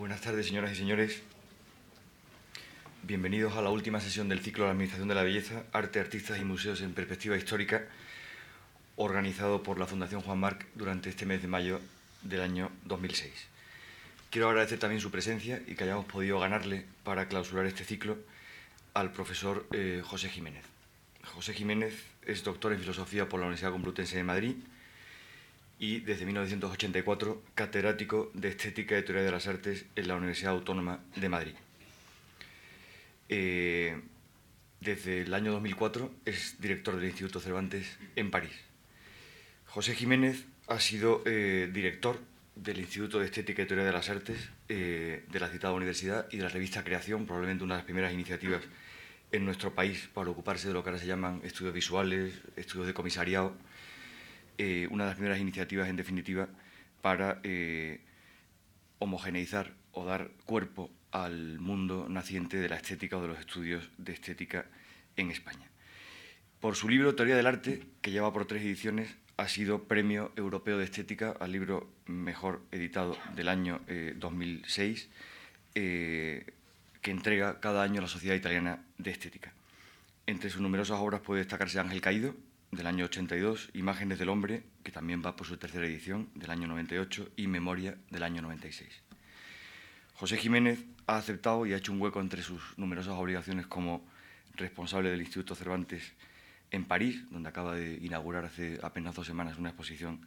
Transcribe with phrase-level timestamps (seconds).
[0.00, 1.20] Buenas tardes, señoras y señores.
[3.02, 6.40] Bienvenidos a la última sesión del ciclo de la Administración de la Belleza, Arte, Artistas
[6.40, 7.84] y Museos en Perspectiva Histórica,
[8.96, 11.82] organizado por la Fundación Juan Marc durante este mes de mayo
[12.22, 13.30] del año 2006.
[14.30, 18.16] Quiero agradecer también su presencia y que hayamos podido ganarle para clausurar este ciclo
[18.94, 20.64] al profesor eh, José Jiménez.
[21.34, 21.92] José Jiménez
[22.24, 24.56] es doctor en Filosofía por la Universidad Complutense de Madrid
[25.80, 31.00] y desde 1984 catedrático de Estética y Teoría de las Artes en la Universidad Autónoma
[31.16, 31.54] de Madrid.
[33.30, 33.98] Eh,
[34.80, 38.52] desde el año 2004 es director del Instituto Cervantes en París.
[39.66, 42.20] José Jiménez ha sido eh, director
[42.56, 46.36] del Instituto de Estética y Teoría de las Artes eh, de la citada universidad y
[46.36, 48.62] de la revista Creación, probablemente una de las primeras iniciativas
[49.32, 52.92] en nuestro país para ocuparse de lo que ahora se llaman estudios visuales, estudios de
[52.92, 53.56] comisariado,
[54.58, 56.48] eh, una de las primeras iniciativas, en definitiva,
[57.02, 58.00] para eh,
[58.98, 64.12] homogeneizar o dar cuerpo al mundo naciente de la estética o de los estudios de
[64.12, 64.66] estética
[65.16, 65.68] en España.
[66.60, 70.76] Por su libro Teoría del Arte, que lleva por tres ediciones, ha sido Premio Europeo
[70.76, 73.80] de Estética al libro mejor editado del año
[74.16, 75.08] 2006,
[75.74, 76.44] eh,
[77.00, 79.52] que entrega cada año la Sociedad Italiana de Estética.
[80.26, 82.34] Entre sus numerosas obras puede destacarse Ángel Caído,
[82.70, 86.68] del año 82, Imágenes del Hombre, que también va por su tercera edición, del año
[86.68, 88.88] 98, y Memoria, del año 96.
[90.14, 94.06] José Jiménez ha aceptado y ha hecho un hueco entre sus numerosas obligaciones como
[94.54, 96.12] responsable del Instituto Cervantes
[96.70, 100.26] en París, donde acaba de inaugurar hace apenas dos semanas una exposición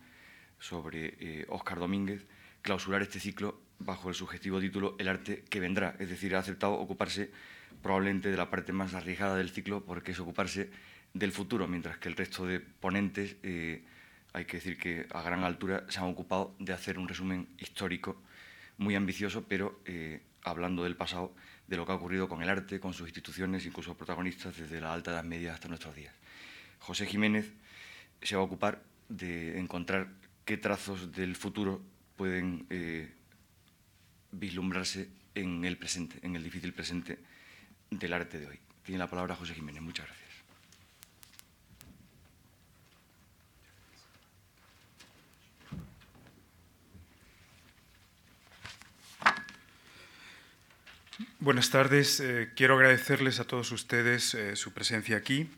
[0.60, 2.26] sobre Óscar eh, Domínguez,
[2.62, 6.74] clausurar este ciclo bajo el subjetivo título El arte que vendrá, es decir, ha aceptado
[6.74, 7.32] ocuparse
[7.84, 10.72] probablemente de la parte más arriesgada del ciclo porque es ocuparse
[11.14, 13.84] del futuro, mientras que el resto de ponentes, eh,
[14.32, 18.20] hay que decir que a gran altura se han ocupado de hacer un resumen histórico
[18.78, 21.36] muy ambicioso, pero eh, hablando del pasado,
[21.68, 24.94] de lo que ha ocurrido con el arte, con sus instituciones, incluso protagonistas desde la
[24.94, 26.16] alta edad media hasta nuestros días.
[26.80, 27.52] José Jiménez
[28.22, 30.08] se va a ocupar de encontrar
[30.46, 31.82] qué trazos del futuro
[32.16, 33.12] pueden eh,
[34.32, 37.20] vislumbrarse en el presente, en el difícil presente
[38.00, 38.60] del arte de hoy.
[38.84, 39.82] Tiene la palabra José Jiménez.
[39.82, 40.24] Muchas gracias.
[51.44, 52.22] Buenas tardes.
[52.22, 55.50] Eh, quiero agradecerles a todos ustedes eh, su presencia aquí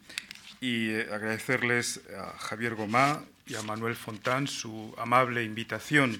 [0.59, 6.19] y eh, agradecerles a Javier Gomá y a Manuel Fontán su amable invitación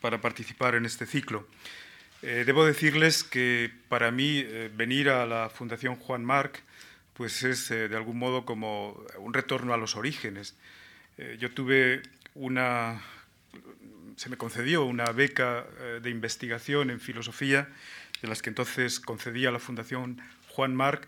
[0.00, 1.48] para participar en este ciclo.
[2.22, 4.42] Debo decirles que para mí
[4.76, 6.62] venir a la Fundación Juan Marc
[7.14, 10.54] pues es de algún modo como un retorno a los orígenes.
[11.38, 12.02] yo tuve
[12.34, 13.00] una,
[14.16, 15.66] se me concedió una beca
[16.02, 17.68] de investigación en filosofía
[18.22, 21.06] de las que entonces concedía la Fundación Juan Marc,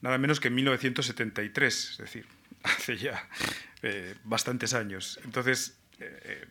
[0.00, 2.26] nada menos que en 1973, es decir,
[2.62, 3.28] hace ya
[3.82, 5.20] eh, bastantes años.
[5.24, 6.46] Entonces, eh, eh,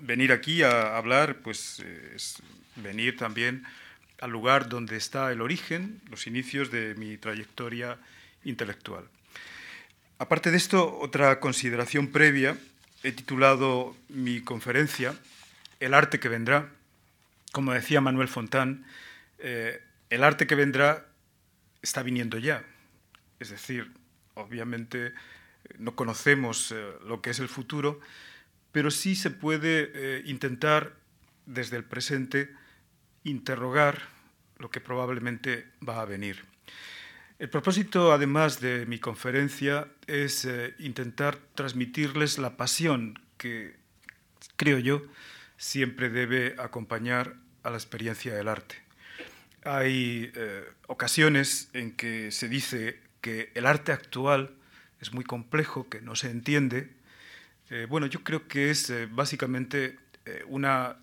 [0.00, 1.80] venir aquí a hablar, pues
[2.14, 2.42] es
[2.76, 3.64] venir también
[4.20, 7.98] al lugar donde está el origen, los inicios de mi trayectoria
[8.44, 9.04] intelectual.
[10.18, 12.56] Aparte de esto, otra consideración previa,
[13.02, 15.14] he titulado mi conferencia
[15.80, 16.70] El arte que vendrá.
[17.52, 18.86] Como decía Manuel Fontán,
[19.38, 21.04] eh, el arte que vendrá
[21.82, 22.64] está viniendo ya.
[23.40, 23.92] Es decir,
[24.34, 25.12] obviamente
[25.78, 28.00] no conocemos eh, lo que es el futuro,
[28.74, 30.94] pero sí se puede eh, intentar
[31.46, 32.50] desde el presente
[33.22, 34.02] interrogar
[34.58, 36.44] lo que probablemente va a venir.
[37.38, 40.48] El propósito, además de mi conferencia, es
[40.80, 43.76] intentar transmitirles la pasión que,
[44.56, 45.02] creo yo,
[45.56, 48.74] siempre debe acompañar a la experiencia del arte.
[49.62, 54.50] Hay eh, ocasiones en que se dice que el arte actual
[55.00, 56.90] es muy complejo, que no se entiende.
[57.70, 59.98] Eh, bueno, yo creo que es eh, básicamente
[60.46, 60.96] una,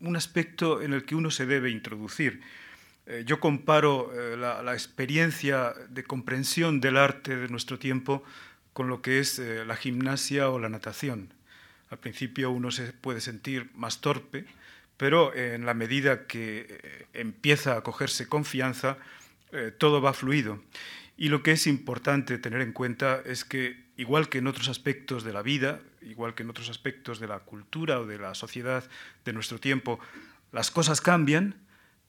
[0.00, 2.40] un aspecto en el que uno se debe introducir.
[3.24, 8.22] yo comparo la, la, experiencia de comprensión del arte de nuestro tiempo
[8.72, 11.34] con lo que es la gimnasia o la natación.
[11.90, 14.44] Al principio uno se puede sentir más torpe,
[14.96, 18.98] pero en la medida que eh, empieza a cogerse confianza,
[19.52, 20.62] eh, todo va fluido.
[21.16, 25.24] Y lo que es importante tener en cuenta es que, igual que en otros aspectos
[25.24, 28.84] de la vida, igual que en otros aspectos de la cultura o de la sociedad
[29.24, 29.98] de nuestro tiempo,
[30.52, 31.56] las cosas cambian,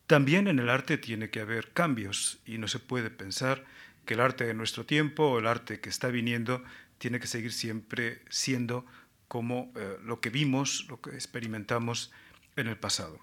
[0.05, 3.65] también en el arte tiene que haber cambios y no se puede pensar
[4.05, 6.63] que el arte de nuestro tiempo o el arte que está viniendo
[6.97, 8.85] tiene que seguir siempre siendo
[9.27, 12.11] como eh, lo que vimos, lo que experimentamos
[12.55, 13.19] en el pasado.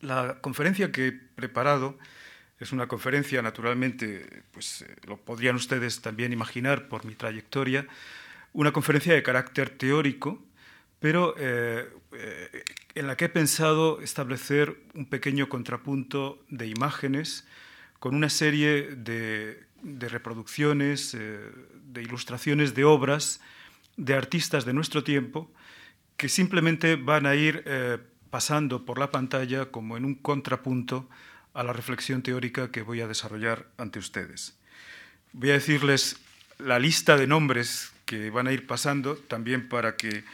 [0.00, 1.98] La conferencia que he preparado
[2.60, 7.86] es una conferencia, naturalmente, pues eh, lo podrían ustedes también imaginar por mi trayectoria,
[8.52, 10.42] una conferencia de carácter teórico,
[10.98, 12.64] pero eh, eh,
[12.94, 17.46] en la que he pensado establecer un pequeño contrapunto de imágenes
[17.98, 23.40] con una serie de, reproducciones, de ilustraciones de obras
[23.96, 25.50] de artistas de nuestro tiempo
[26.16, 27.62] que simplemente van a ir
[28.30, 31.08] pasando por la pantalla como en un contrapunto
[31.54, 34.56] a la reflexión teórica que voy a desarrollar ante ustedes.
[35.32, 36.16] Voy a decirles
[36.58, 40.24] la lista de nombres que van a ir pasando, también para que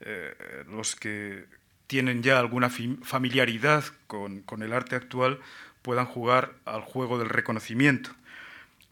[0.00, 1.44] eh, los que
[1.86, 5.38] tienen ya alguna familiaridad con, con, el arte actual
[5.82, 8.10] puedan jugar al juego del reconocimiento.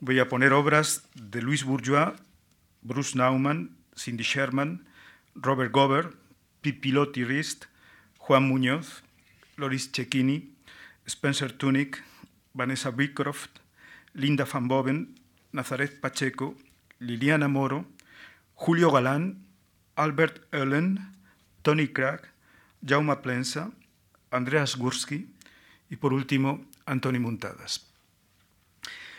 [0.01, 2.13] Voy a poner obras de Luis Bourgeois,
[2.83, 4.87] Bruce Nauman, Cindy Sherman,
[5.35, 6.11] Robert Gober,
[6.61, 7.65] Pipilotti Rist,
[8.19, 9.03] Juan Muñoz,
[9.57, 10.54] Loris Cecchini,
[11.07, 12.03] Spencer Tunick,
[12.53, 13.61] Vanessa Beecroft,
[14.15, 15.21] Linda Van Boven,
[15.53, 16.57] Nazaret Pacheco,
[16.99, 17.87] Liliana Moro,
[18.55, 19.45] Julio Galán,
[19.97, 21.15] Albert Ellen,
[21.63, 22.21] Tony Craig,
[22.87, 23.71] Jaume Plensa,
[24.31, 25.29] Andreas Gursky
[25.91, 27.91] y por último Antoni Muntadas.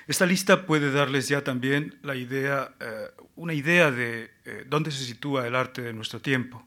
[0.07, 5.03] Esta lista puede darles ya también la idea, eh, una idea de eh, dónde se
[5.03, 6.63] sitúa el arte de nuestro tiempo.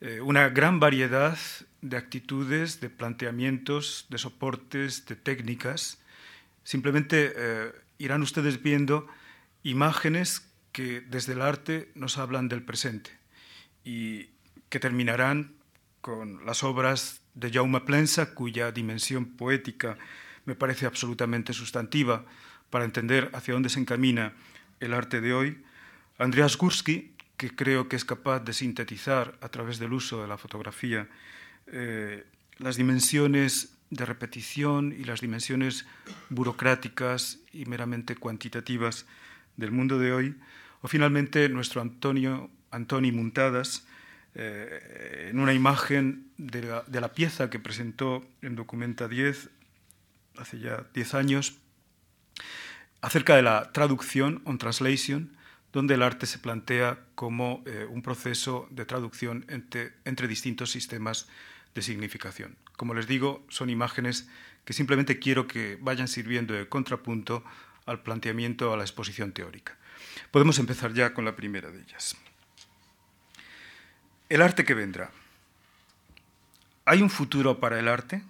[0.00, 1.36] Eh, una gran variedad
[1.82, 5.98] de actitudes, de planteamientos, de soportes, de técnicas.
[6.62, 9.08] Simplemente eh, irán ustedes viendo
[9.64, 13.10] imágenes que desde el arte nos hablan del presente
[13.82, 14.30] y
[14.68, 15.54] que terminarán
[16.00, 19.98] con las obras de Jaume Plensa, cuya dimensión poética
[20.44, 22.24] me parece absolutamente sustantiva
[22.70, 24.32] para entender hacia dónde se encamina
[24.78, 25.64] el arte de hoy,
[26.18, 30.36] Andreas Gursky, que creo que es capaz de sintetizar a través del uso de la
[30.36, 31.08] fotografía
[31.68, 32.26] eh,
[32.58, 35.86] las dimensiones de repetición y las dimensiones
[36.28, 39.06] burocráticas y meramente cuantitativas
[39.56, 40.34] del mundo de hoy,
[40.82, 43.86] o finalmente nuestro Antonio Antoni Muntadas,
[44.34, 49.48] eh, en una imagen de la, de la, pieza que presentó en Documenta 10
[50.36, 51.58] hace ya 10 años,
[53.00, 55.37] acerca de la traducción, on translation,
[55.72, 61.28] donde el arte se plantea como eh, un proceso de traducción entre, entre, distintos sistemas
[61.74, 62.56] de significación.
[62.76, 64.28] Como les digo, son imágenes
[64.64, 67.44] que simplemente quiero que vayan sirviendo de contrapunto
[67.86, 69.76] al planteamiento, a la exposición teórica.
[70.30, 72.16] Podemos empezar ya con la primera de ellas.
[74.28, 75.10] El arte que vendrá.
[76.84, 78.22] ¿Hay un futuro para el arte?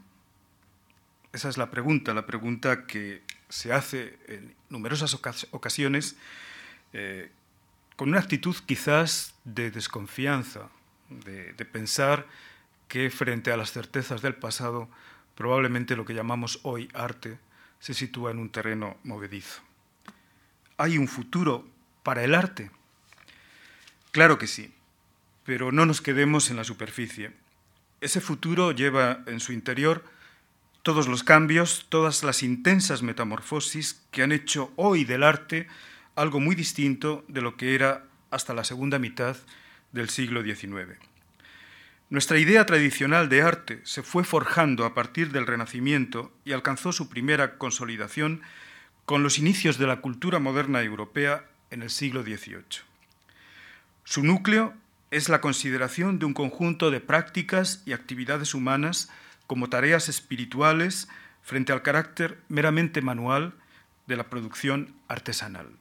[1.33, 6.17] Esa es la pregunta, la pregunta que se hace en numerosas ocasiones
[6.93, 7.31] eh,
[7.97, 10.69] con una actitud quizás de desconfianza,
[11.09, 12.27] de, pensar
[12.87, 14.89] que frente a las certezas del pasado,
[15.35, 17.39] probablemente lo que llamamos hoy arte
[17.81, 19.63] se sitúa en un terreno movedizo.
[20.77, 21.67] ¿Hay un futuro
[22.03, 22.71] para el arte?
[24.13, 24.73] Claro que sí,
[25.45, 27.33] pero no nos quedemos en la superficie.
[28.01, 30.05] Ese futuro lleva en su interior
[30.83, 35.67] todos los cambios, todas las intensas metamorfosis que han hecho hoy del arte
[36.19, 39.37] algo muy distinto de lo que era hasta la segunda mitad
[39.93, 40.99] del siglo XIX.
[42.11, 47.09] Nuestra idea tradicional de arte se fue forjando a partir del Renacimiento y alcanzó su
[47.09, 48.43] primera consolidación
[49.05, 52.83] con los inicios de la cultura moderna europea en el siglo XVIII.
[54.05, 54.75] Su núcleo
[55.11, 59.11] es la consideración de un conjunto de prácticas y actividades humanas
[59.47, 61.09] como tareas espirituales
[61.43, 63.55] frente al carácter meramente manual
[64.07, 65.78] de la producción artesanal.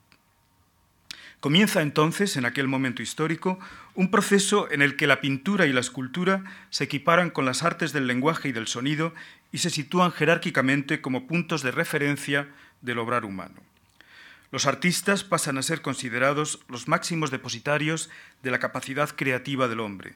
[1.39, 3.59] Comienza entonces, en aquel momento histórico,
[3.93, 7.93] un proceso en el que la pintura y la escultura se equiparan con las artes
[7.93, 9.13] del lenguaje y del sonido
[9.51, 12.49] y se sitúan jerárquicamente como puntos de referencia
[12.81, 13.61] del obrar humano.
[14.51, 18.09] Los artistas pasan a ser considerados los máximos depositarios
[18.41, 20.15] de la capacidad creativa del hombre,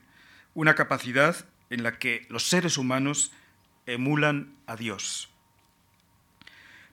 [0.55, 3.31] una capacidad en la que los seres humanos
[3.85, 5.29] emulan a Dios.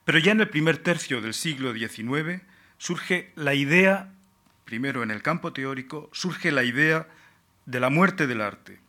[0.05, 2.43] Pero ya en el primer tercio del siglo XIX
[2.77, 4.13] surge la idea
[4.69, 7.09] primero en el campo teórico, surge la idea
[7.65, 8.81] de la muerte del arte,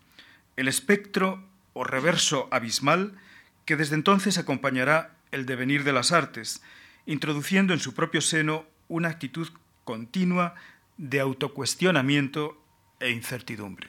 [0.57, 3.17] el espectro o reverso abismal
[3.63, 6.61] que desde entonces acompañará el devenir de las artes,
[7.05, 9.47] introduciendo en su propio seno una actitud
[9.85, 10.53] continua
[10.97, 12.61] de autocuestionamiento
[12.99, 13.87] e incertidumbre.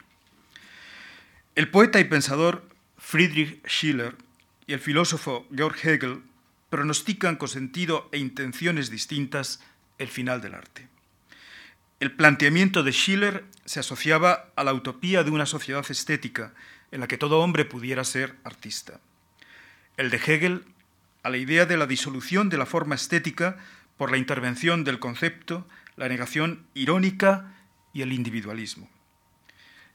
[1.57, 2.69] El poeta y pensador
[2.99, 4.15] Friedrich Schiller
[4.69, 6.23] y el filósofo Georg Hegel
[6.69, 9.61] pronostican con sentido e intenciones distintas
[9.99, 10.90] el final del arte.
[12.01, 16.55] El planteamiento de Schiller se asociaba a la utopía de una sociedad estética
[16.93, 19.01] en la que todo hombre pudiera ser artista.
[19.99, 20.65] el de Hegel
[21.23, 23.59] a la idea de la disolución de la forma estética
[23.99, 27.55] por la intervención del concepto, la negación irónica
[27.93, 28.89] y el individualismo.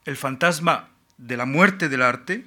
[0.05, 2.45] El fantasma de la muerte del arte,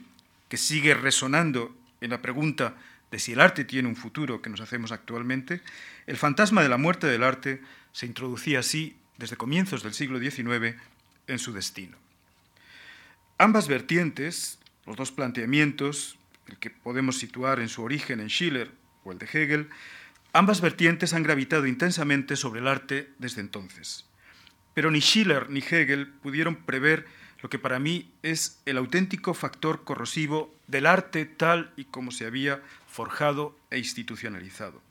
[0.49, 2.77] que sigue resonando en la pregunta
[3.11, 5.63] de si el arte tiene un futuro que nos hacemos actualmente,
[6.07, 7.61] el fantasma de la muerte del arte
[7.91, 10.77] se introducía así desde comienzos del siglo XIX
[11.27, 11.97] en su destino.
[13.37, 18.71] Ambas vertientes, los dos planteamientos, el que podemos situar en su origen en Schiller
[19.05, 19.69] o el de Hegel,
[20.33, 24.07] ambas vertientes han gravitado intensamente sobre el arte desde entonces.
[24.75, 27.07] Pero ni Schiller ni Hegel pudieron prever
[27.41, 32.27] lo que para mí es el auténtico factor corrosivo del arte tal y como se
[32.27, 34.83] había forjado e institucionalizado.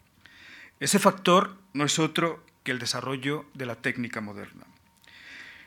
[0.79, 4.65] Ese factor no es otro el desarrollo de la técnica moderna.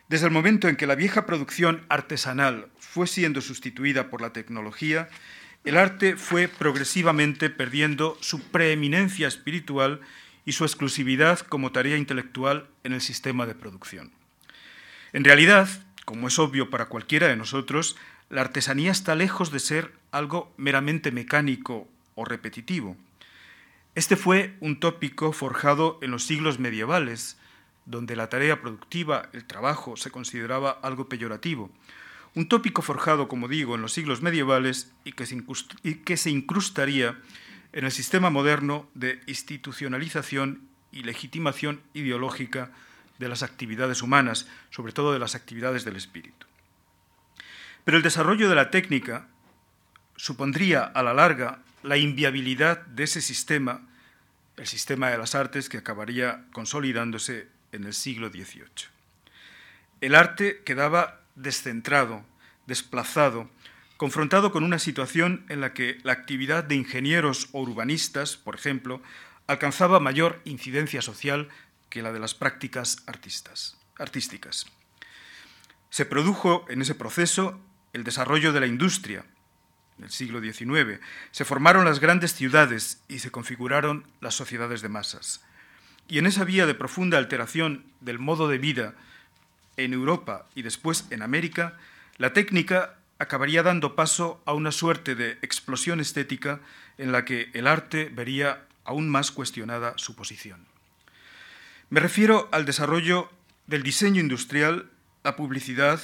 [0.09, 5.09] Desde el momento en que la vieja producción artesanal fue siendo sustituida por la tecnología,
[5.64, 10.00] el arte fue progresivamente perdiendo su preeminencia espiritual
[10.45, 14.11] y su exclusividad como tarea intelectual en el sistema de producción.
[15.12, 15.69] En realidad,
[16.04, 17.97] como es obvio para cualquiera de nosotros,
[18.30, 22.97] la artesanía está lejos de ser algo meramente mecánico o repetitivo.
[23.97, 27.38] Este fue un tópico forjado en los siglos medievales,
[27.87, 31.70] donde la tarea productiva, el trabajo, se consideraba algo peyorativo.
[32.37, 37.18] Un tópico forjado, como digo, en los siglos medievales y que se, incrustaría
[37.73, 42.70] en el sistema moderno de institucionalización y legitimación ideológica
[43.18, 46.47] de las actividades humanas, sobre todo de las actividades del espíritu.
[47.82, 49.26] Pero el desarrollo de la técnica
[50.14, 53.88] supondría a la larga la inviabilidad de ese sistema,
[54.56, 58.88] el sistema de las artes que acabaría consolidándose en el siglo XVIII.
[60.00, 62.25] El arte quedaba descentrado,
[62.66, 63.50] desplazado,
[63.96, 69.02] confrontado con una situación en la que la actividad de ingenieros o urbanistas, por ejemplo,
[69.46, 71.49] alcanzaba mayor incidencia social
[71.90, 74.66] que la de las prácticas artísticas.
[75.90, 77.60] Se produjo en ese proceso
[77.92, 79.25] el desarrollo de la industria,
[80.00, 80.99] en el siglo XIX,
[81.30, 85.45] se formaron las grandes ciudades y se configuraron las sociedades de masas.
[86.09, 88.95] Y en esa vía de profunda alteración del modo de vida
[89.76, 91.76] en Europa y después en América,
[92.16, 96.61] la técnica acabaría dando paso a una suerte de explosión estética
[96.97, 100.64] en la que el arte vería aún más cuestionada su posición.
[101.90, 103.30] Me refiero al desarrollo
[103.66, 104.88] del diseño industrial,
[105.25, 106.00] la publicidad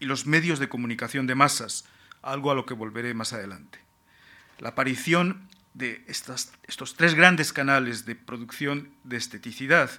[0.00, 1.84] y los medios de comunicación de masas,
[2.26, 3.78] algo a lo que volveré más adelante.
[4.58, 9.90] La aparición de estos tres grandes canales de producción de esteticidad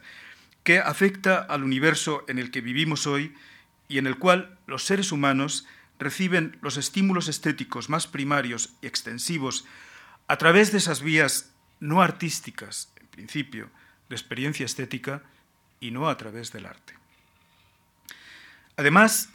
[0.64, 3.36] que afecta al universo en el que vivimos hoy
[3.88, 5.68] y en el cual los seres humanos
[6.00, 9.66] reciben los estímulos estéticos más primarios y extensivos
[10.28, 13.70] a través de esas vías no artísticas, en principio,
[14.10, 15.24] de experiencia estética
[15.80, 16.94] y no a través del arte.
[18.76, 19.30] Además,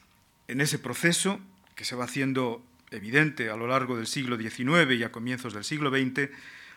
[0.49, 1.41] en ese proceso
[1.75, 5.65] que se va haciendo evidente a lo largo del siglo XIX y a comienzos del
[5.65, 6.31] siglo XX,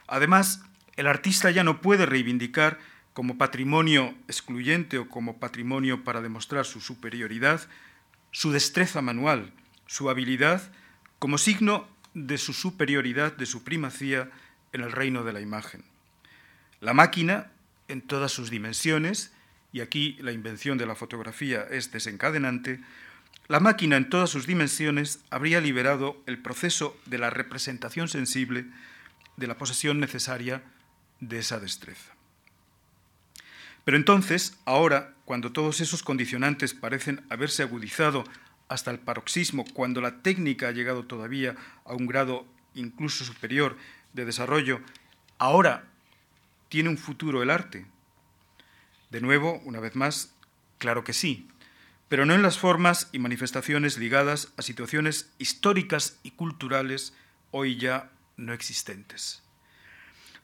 [0.07, 0.63] además,
[0.95, 2.79] el artista ya no puede reivindicar
[3.13, 7.67] como patrimonio excluyente o como patrimonio para demostrar su superioridad
[8.35, 9.53] su destreza manual,
[9.87, 10.61] su habilidad,
[11.19, 14.29] como signo de su superioridad, de su primacía
[14.73, 15.85] en el reino de la imagen.
[16.81, 17.49] La máquina,
[17.87, 19.31] en todas sus dimensiones,
[19.71, 22.81] y aquí la invención de la fotografía es desencadenante,
[23.47, 28.65] la máquina en todas sus dimensiones habría liberado el proceso de la representación sensible
[29.37, 30.63] de la posesión necesaria
[31.19, 32.13] de esa destreza.
[33.83, 38.23] Pero entonces, ahora, cuando todos esos condicionantes parecen haberse agudizado
[38.67, 43.77] hasta el paroxismo, cuando la técnica ha llegado todavía a un grado incluso superior
[44.13, 44.81] de desarrollo,
[45.37, 45.85] ahora
[46.69, 47.85] tiene un futuro el arte.
[49.11, 50.33] De nuevo, una vez más,
[50.79, 51.47] claro que sí,
[52.07, 57.13] pero no en las formas y manifestaciones ligadas a situaciones históricas y culturales
[57.51, 59.43] hoy ya no existentes.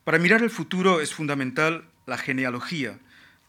[0.03, 2.99] Para mirar el futuro es fundamental la genealogía,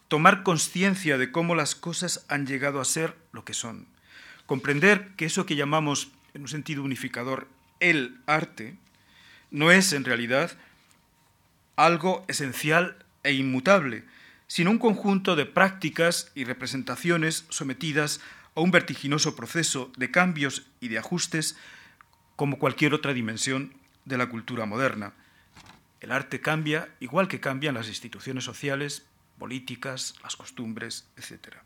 [0.08, 3.88] tomar conciencia de cómo las cosas han llegado a ser lo que son,
[4.46, 7.48] comprender que eso que llamamos en un sentido unificador
[7.80, 8.76] el arte
[9.50, 10.52] no es en realidad
[11.76, 14.04] algo esencial e inmutable,
[14.46, 18.20] sino un conjunto de prácticas y representaciones sometidas
[18.54, 21.56] a un vertiginoso proceso de cambios y de ajustes
[22.36, 25.12] como cualquier otra dimensión de la cultura moderna.
[26.00, 29.06] El arte cambia igual que cambian las instituciones sociales,
[29.38, 31.56] políticas, las costumbres, etc.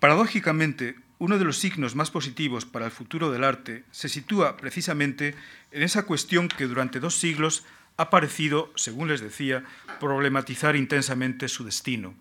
[0.00, 5.34] Paradójicamente, uno de los signos más positivos para el futuro del arte se sitúa precisamente
[5.72, 7.64] en esa cuestión que durante dos siglos
[7.98, 9.64] ha parecido, según les decía,
[9.98, 12.14] problematizar intensamente su destino,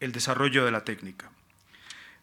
[0.00, 1.30] el desarrollo de la técnica.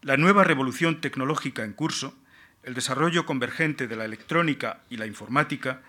[0.02, 2.18] La nueva revolución tecnológica en curso,
[2.64, 5.82] el desarrollo convergente de la electrónica y la informática,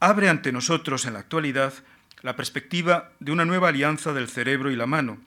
[0.00, 1.72] abre ante nosotros en la actualidad
[2.20, 5.18] la perspectiva de una nueva alianza del cerebro y la mano,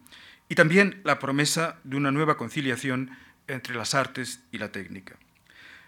[0.49, 3.09] y también la promesa de una nueva conciliación
[3.47, 5.15] entre las artes y la técnica.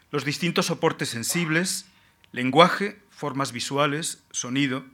[0.10, 1.86] Los distintos soportes sensibles,
[2.32, 4.86] lenguaje, formas visuales, sonido,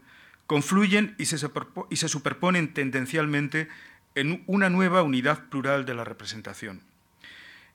[0.52, 3.70] confluyen y se, superponen tendencialmente
[4.16, 6.82] en una nueva unidad plural de la representación.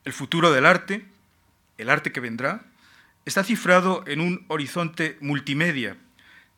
[0.05, 1.07] El futuro del arte,
[1.79, 2.67] el arte que vendrá,
[3.25, 5.97] está cifrado en un horizonte multimedia,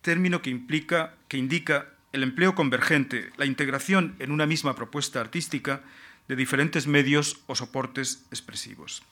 [0.03, 5.83] término que, implica, que indica el empleo convergente, la integración en una misma propuesta artística
[6.27, 9.05] de diferentes medios o soportes expresivos.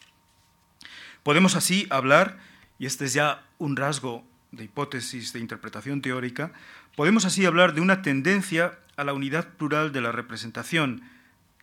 [1.22, 2.40] Podemos así hablar,
[2.80, 6.52] y este es ya un rasgo de hipótesis de interpretación teórica,
[6.96, 11.02] podemos así hablar de una tendencia a la unidad plural de la representación,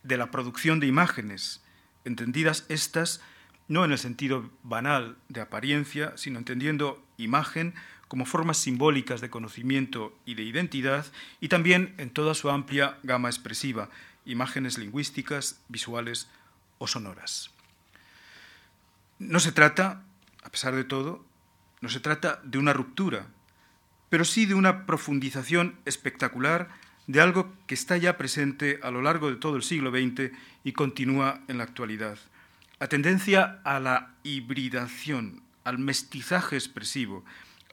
[0.02, 1.62] de la producción de imágenes,
[2.04, 3.20] entendidas estas
[3.66, 7.74] no en el sentido banal de apariencia, sino entendiendo imagen
[8.08, 11.06] como formas simbólicas de conocimiento y de identidad,
[11.40, 13.88] y también en toda su amplia gama expresiva,
[14.24, 16.28] imágenes lingüísticas, visuales
[16.78, 17.50] o sonoras.
[19.18, 20.04] No se trata,
[20.44, 21.24] a pesar de todo,
[21.80, 23.26] no se trata de una ruptura,
[24.08, 26.68] pero sí de una profundización espectacular
[27.06, 30.32] de algo que está ya presente a lo largo de todo el siglo XX
[30.64, 32.18] y continúa en la actualidad.
[32.80, 37.24] La tendencia a la hibridación, al mestizaje expresivo,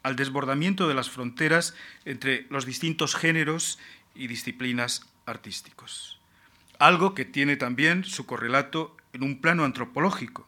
[0.04, 3.80] al desbordamiento de las fronteras entre los distintos géneros
[4.16, 6.20] y disciplinas artísticos.
[6.80, 10.48] Algo que tiene también su correlato en un plano antropológico.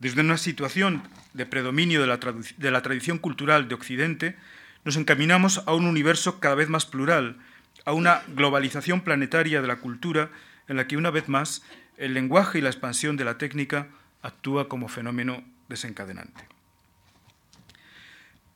[0.00, 4.36] Desde una situación de predominio de la, de la tradición cultural de Occidente,
[4.84, 7.38] nos encaminamos a un universo cada vez más plural,
[7.84, 10.30] a una globalización planetaria de la cultura
[10.68, 11.62] en la que una vez más
[11.96, 13.88] el lenguaje y la expansión de la técnica
[14.22, 16.46] actúa como fenómeno desencadenante.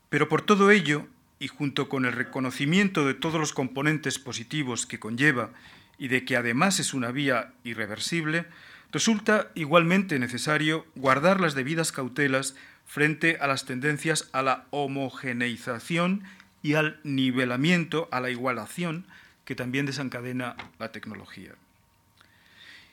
[0.08, 1.06] Pero por todo ello,
[1.38, 5.50] y junto con el reconocimiento de todos los componentes positivos que conlleva
[5.98, 8.46] y de que además es una vía irreversible,
[8.90, 12.56] resulta igualmente necesario guardar las debidas cautelas
[12.88, 16.24] frente a las tendencias a la homogeneización
[16.62, 19.06] y al nivelamiento, a la igualación
[19.44, 21.52] que también desencadena la tecnología.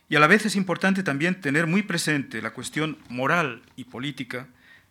[0.07, 4.47] Y a la vez es importante también tener muy presente la cuestión moral y política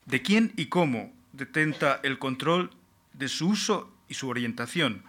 [0.07, 2.71] de quién y cómo detenta el control
[3.13, 5.03] de su uso y su orientación,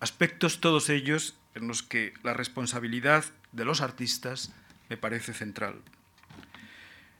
[0.00, 4.52] aspectos todos ellos en los que la responsabilidad de los artistas
[4.88, 5.80] me parece central.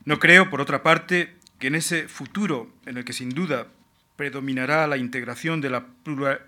[0.05, 3.67] No creo, por otra parte, que en ese futuro en el que sin duda
[4.15, 5.85] predominará la integración de la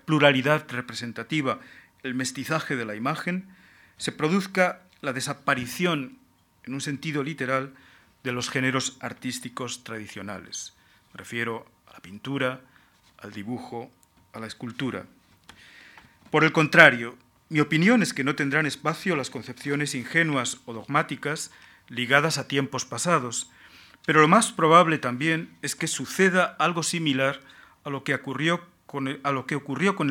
[0.04, 1.60] pluralidad representativa,
[2.02, 3.48] el mestizaje de la imagen,
[3.96, 6.18] se produzca la desaparición,
[6.64, 7.74] en un sentido literal,
[8.24, 10.74] de los géneros artísticos tradicionales.
[11.12, 12.60] Me refiero a la pintura,
[13.18, 13.90] al dibujo,
[14.32, 15.06] a la escultura.
[16.30, 17.16] Por el contrario,
[17.48, 21.50] mi opinión es que no tendrán espacio las concepciones ingenuas o dogmáticas
[21.88, 23.50] ligadas a tiempos pasados,
[24.06, 27.40] pero lo más probable también es que suceda algo similar
[27.84, 29.20] a lo que ocurrió con el,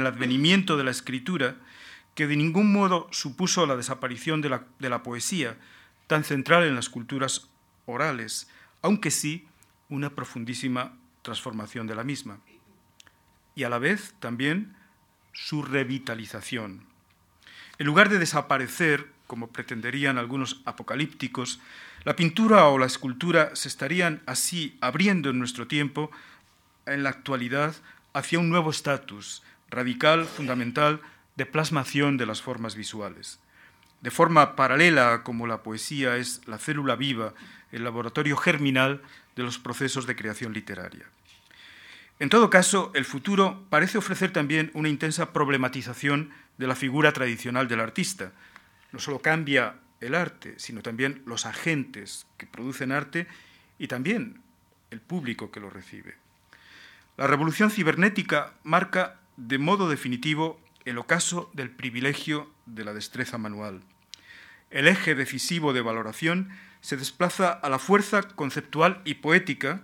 [0.08, 1.56] advenimiento de la escritura,
[2.16, 5.58] que de ningún modo supuso la desaparición de la poesía,
[6.08, 7.50] tan central en las culturas
[7.86, 8.50] orales,
[8.82, 9.48] aunque sí
[9.90, 12.40] una profundísima transformación de la misma.
[13.56, 14.76] Y a la vez también
[15.34, 16.86] su revitalización.
[17.78, 21.60] En lugar de desaparecer, como pretenderían algunos apocalípticos,
[22.04, 26.10] la pintura o la escultura se estarían así abriendo en nuestro tiempo,
[26.88, 27.76] en la actualidad,
[28.12, 31.00] hacia un nuevo estatus radical, fundamental,
[31.36, 33.40] de plasmación de las formas visuales.
[34.02, 37.36] De forma paralela como la poesía es la célula viva,
[37.72, 39.00] el laboratorio germinal
[39.36, 41.06] de los procesos de creación literaria.
[42.18, 47.68] En todo caso, el futuro parece ofrecer también una intensa problematización de la figura tradicional
[47.68, 48.32] del artista.
[48.92, 53.28] No solo cambia el arte, sino también los agentes que producen arte
[53.78, 54.42] y también
[54.92, 56.16] el público que lo recibe.
[57.18, 63.82] La revolución cibernética marca de modo definitivo el ocaso del privilegio de la destreza manual.
[64.70, 66.50] El eje decisivo de valoración
[66.82, 69.82] se desplaza a la fuerza conceptual y poética,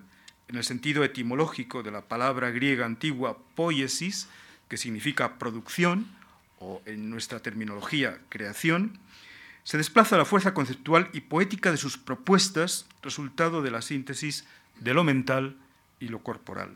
[0.47, 4.29] en el sentido etimológico de la palabra griega antigua poiesis,
[4.69, 6.07] que significa producción,
[6.65, 8.97] o en nuestra terminología creación,
[9.63, 14.45] se desplaza la fuerza conceptual y poética de sus propuestas, resultado de la síntesis
[14.79, 15.57] de lo mental
[15.99, 16.69] y lo corporal.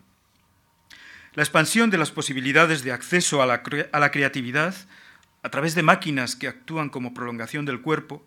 [1.34, 4.76] La expansión de las posibilidades de acceso a la, a la, creatividad
[5.44, 8.26] a través de máquinas que actúan como prolongación del cuerpo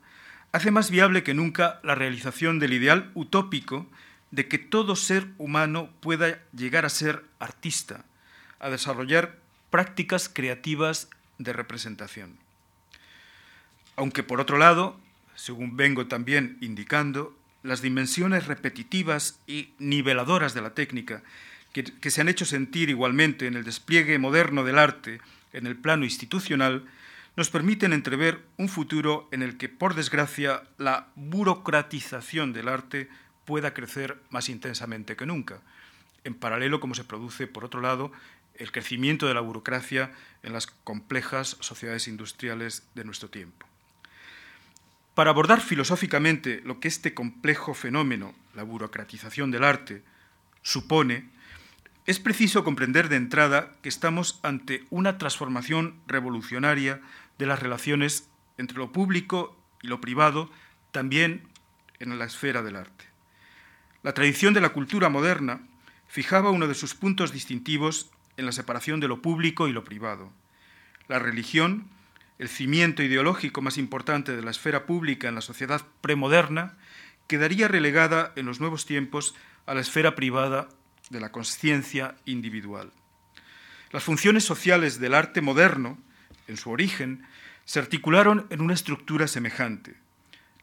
[0.52, 3.86] hace más viable que nunca la realización del ideal utópico
[4.30, 8.04] de que todo ser humano pueda llegar a ser artista,
[8.60, 9.38] a desarrollar
[9.70, 11.08] prácticas creativas
[11.42, 12.38] de representación.
[13.96, 14.98] Aunque por otro lado,
[15.34, 21.22] según vengo también indicando, las dimensiones repetitivas y niveladoras de la técnica,
[21.72, 25.20] que, se han hecho sentir igualmente en el despliegue moderno del arte
[25.52, 26.84] en el plano institucional,
[27.34, 33.08] nos permiten entrever un futuro en el que, por desgracia, la burocratización del arte
[33.46, 35.60] pueda crecer más intensamente que nunca,
[36.24, 38.12] en paralelo como se produce, por otro lado,
[38.56, 40.12] el crecimiento de la burocracia
[40.42, 43.66] en las complejas sociedades industriales de nuestro tiempo.
[45.14, 50.02] Para abordar filosóficamente lo que este complejo fenómeno, la burocratización del arte,
[50.62, 51.28] supone,
[52.06, 57.00] es preciso comprender de entrada que estamos ante una transformación revolucionaria
[57.38, 60.50] de las relaciones entre lo público y lo privado,
[60.90, 61.42] también
[61.98, 63.04] en la esfera del arte.
[64.02, 65.60] La tradición de la cultura moderna
[66.08, 70.32] fijaba uno de sus puntos distintivos en la separación de lo público y lo privado.
[71.08, 71.88] La religión
[72.42, 76.74] el cimiento ideológico más importante de la esfera pública en la sociedad premoderna,
[77.28, 80.68] quedaría relegada en los nuevos tiempos a la esfera privada
[81.10, 82.90] de la conciencia individual.
[83.92, 85.98] Las funciones sociales del arte moderno,
[86.48, 87.24] en su origen,
[87.64, 89.94] se articularon en una estructura semejante.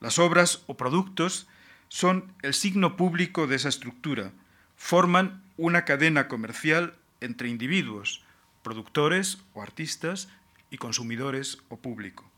[0.01, 1.47] Las obras o productos
[1.88, 4.34] son el signo público de esa estructura,
[4.75, 8.23] forman una cadena comercial entre individuos,
[8.63, 10.29] productores o artistas,
[10.71, 12.29] y consumidores o público.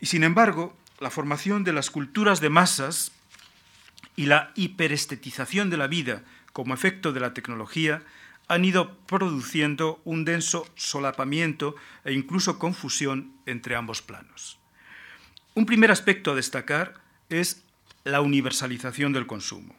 [0.00, 3.12] Y sin embargo, la formación de las culturas de masas
[4.16, 8.02] y la hiperestetización de la vida como efecto de la tecnología
[8.48, 14.58] han ido produciendo un denso solapamiento e incluso confusión entre ambos planos.
[15.54, 16.94] Un primer aspecto a destacar
[17.28, 17.64] es
[18.04, 19.76] la universalización del consumo.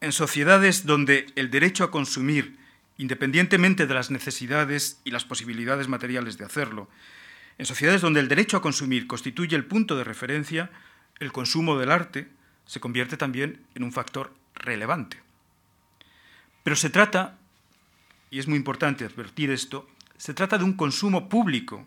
[0.00, 2.61] En sociedades donde el derecho a consumir
[2.98, 6.88] independientemente de las necesidades y las posibilidades materiales de hacerlo.
[7.58, 10.70] En sociedades donde el derecho a consumir constituye el punto de referencia,
[11.18, 12.28] el consumo del arte
[12.66, 15.20] se convierte también en un factor relevante.
[16.62, 17.38] Pero se trata,
[18.30, 21.86] y es muy importante advertir esto, se trata de un consumo público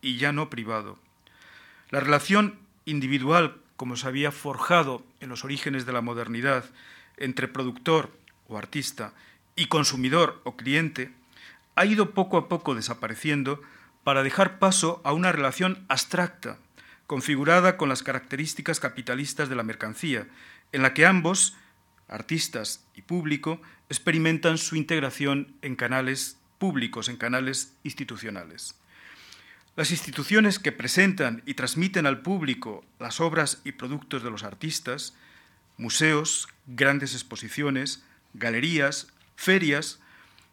[0.00, 0.98] y ya no privado.
[1.90, 6.64] La relación individual, como se había forjado en los orígenes de la modernidad,
[7.16, 8.10] entre productor
[8.48, 9.14] o artista
[9.56, 11.12] y consumidor o cliente
[11.76, 13.60] ha ido poco a poco desapareciendo
[14.04, 16.58] para dejar paso a una relación abstracta,
[17.06, 20.26] configurada con las características capitalistas de la mercancía,
[20.72, 21.56] en la que ambos,
[22.08, 28.74] artistas y público, experimentan su integración en canales públicos, en canales institucionales.
[29.76, 35.14] Las instituciones que presentan y transmiten al público las obras y productos de los artistas,
[35.76, 40.00] museos, grandes exposiciones, galerías, ferias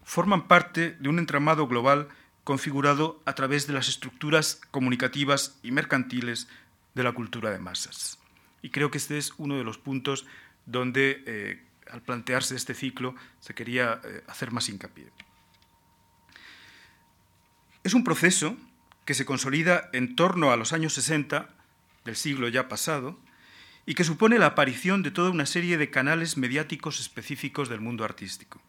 [0.04, 2.10] forman parte de un entramado global
[2.44, 6.48] configurado a través de las estructuras comunicativas y mercantiles
[6.96, 8.20] de la cultura de masas.
[8.62, 10.26] Y creo que este es uno de los puntos
[10.66, 15.08] donde, eh, al plantearse este ciclo, se quería eh, hacer más hincapié.
[17.84, 18.58] Es un proceso
[19.06, 21.50] que se consolida en torno a los años 60
[22.06, 23.20] del siglo ya pasado
[23.86, 28.04] y que supone la aparición de toda una serie de canales mediáticos específicos del mundo
[28.04, 28.62] artístico.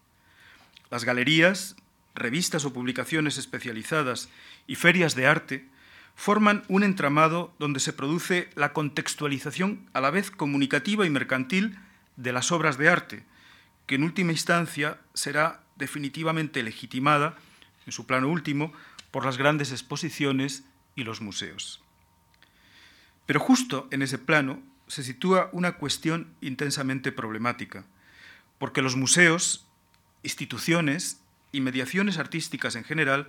[0.93, 1.75] Las galerías,
[2.13, 4.29] revistas o publicaciones especializadas
[4.67, 5.67] y ferias de arte
[6.13, 11.79] forman un entramado donde se produce la contextualización a la vez comunicativa y mercantil
[12.15, 13.23] de las obras de arte,
[13.87, 17.37] que en última instancia será definitivamente legitimada,
[17.87, 18.71] en su plano último,
[19.09, 20.63] por las grandes exposiciones
[20.95, 21.81] y los museos.
[23.25, 27.83] Pero justo en ese plano se sitúa una cuestión intensamente problemática,
[28.59, 29.65] porque los museos
[30.23, 31.19] instituciones
[31.51, 33.27] y mediaciones artísticas en general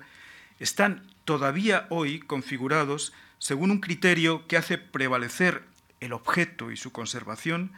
[0.59, 5.63] están todavía hoy configurados según un criterio que hace prevalecer
[6.01, 7.73] el objeto y su conservación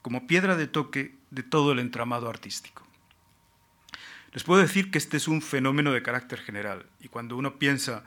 [0.00, 2.86] como piedra de toque de todo el entramado artístico.
[4.32, 8.02] Les puedo decir que este es un fenómeno de carácter general y cuando uno piensa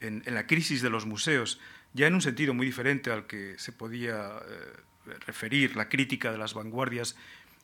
[0.00, 1.58] en, la crisis de los museos,
[1.94, 6.38] ya en un sentido muy diferente al que se podía eh, referir la crítica de
[6.38, 7.16] las vanguardias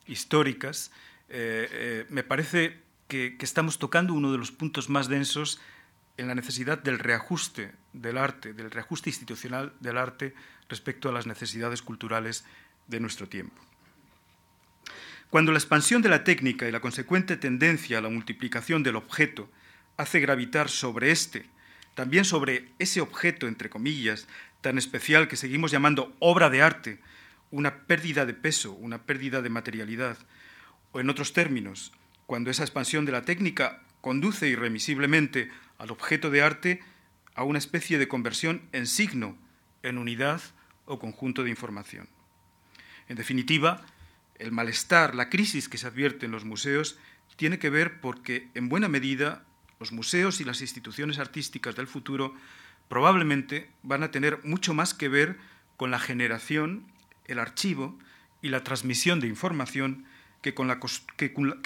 [0.07, 0.91] históricas,
[1.29, 5.59] eh, eh, me parece que, estamos tocando uno de los puntos más densos
[6.17, 10.33] en la necesidad del reajuste del arte, del reajuste institucional del arte
[10.69, 12.45] respecto a las necesidades culturales
[12.87, 13.61] de nuestro tiempo.
[15.29, 19.49] Cuando la expansión de la técnica y la consecuente tendencia a la multiplicación del objeto
[19.97, 21.49] hace gravitar sobre éste,
[21.95, 24.27] también sobre ese objeto, entre comillas,
[24.61, 26.99] tan especial que seguimos llamando obra de arte,
[27.51, 30.17] una pérdida de peso, una pérdida de materialidad,
[30.91, 31.91] o en otros términos,
[32.25, 36.81] cuando esa expansión de la técnica conduce irremisiblemente al objeto de arte
[37.35, 39.37] a una especie de conversión en signo,
[39.83, 40.41] en unidad
[40.85, 42.09] o conjunto de información.
[43.07, 43.85] En definitiva,
[44.39, 46.97] el malestar, la crisis que se advierte en los museos
[47.35, 49.45] tiene que ver porque, en buena medida,
[49.79, 52.33] los museos y las instituciones artísticas del futuro
[52.89, 55.37] probablemente van a tener mucho más que ver
[55.75, 56.87] con la generación,
[57.25, 57.97] el archivo
[58.41, 60.05] y la transmisión de información
[60.49, 61.61] que con la,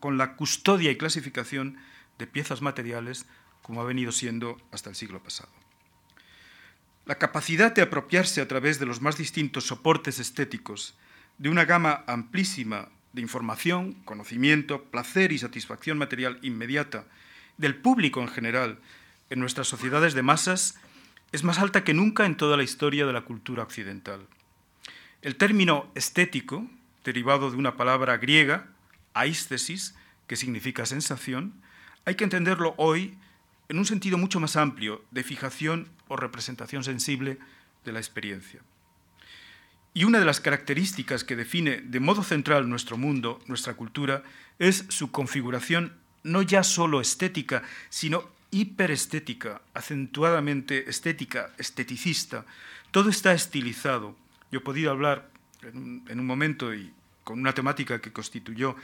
[0.00, 1.78] con la custodia y clasificación
[2.18, 3.26] de piezas materiales
[3.62, 5.50] como ha venido siendo hasta el siglo pasado.
[7.04, 10.94] La capacidad de apropiarse a través de los más distintos soportes estéticos
[11.38, 17.06] de una gama amplísima de información, conocimiento, placer y satisfacción material inmediata
[17.58, 18.78] del público en general
[19.30, 20.76] en nuestras sociedades de masas
[21.32, 24.26] es más alta que nunca en toda la historia de la cultura occidental.
[25.22, 26.66] El término estético,
[27.04, 28.68] derivado de una palabra griega,
[29.14, 29.94] aístesis,
[30.26, 31.54] que significa sensación,
[32.04, 33.16] hay que entenderlo hoy
[33.68, 37.38] en un sentido mucho más amplio de fijación o representación sensible
[37.84, 38.60] de la experiencia.
[39.94, 44.22] Y una de las características que define de modo central nuestro mundo, nuestra cultura,
[44.58, 52.46] es su configuración no ya solo estética, sino hiperestética, acentuadamente estética, esteticista.
[52.90, 54.16] Todo está estilizado.
[54.50, 55.31] Yo he podido hablar
[55.62, 56.92] en un, momento y
[57.24, 58.76] con una temática que constituyó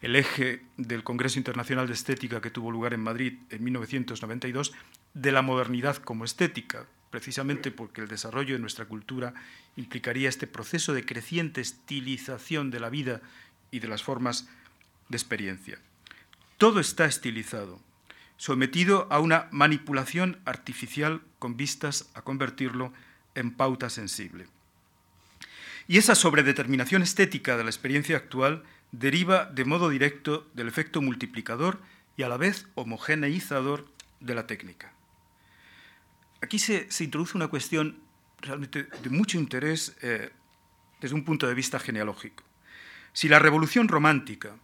[0.00, 4.72] el eje del Congreso Internacional de Estética que tuvo lugar en Madrid en 1992,
[5.14, 9.34] de la modernidad como estética, precisamente porque el desarrollo de nuestra cultura
[9.76, 13.20] implicaría este proceso de creciente estilización de la vida
[13.70, 14.48] y de las formas
[15.08, 15.78] de experiencia.
[16.58, 17.80] Todo está estilizado,
[18.36, 22.92] sometido a una manipulación artificial con vistas a convertirlo
[23.34, 24.46] en pauta sensible.
[25.88, 31.80] Y esa sobredeterminación estética de la experiencia actual deriva de modo directo del efecto multiplicador
[32.18, 33.88] y a la vez homogeneizador
[34.20, 34.92] de la técnica.
[36.42, 37.96] Aquí se, introduce una cuestión
[38.42, 40.30] realmente de mucho interés eh,
[41.00, 42.44] desde un punto de vista genealógico.
[43.14, 44.56] Si la revolución romántica,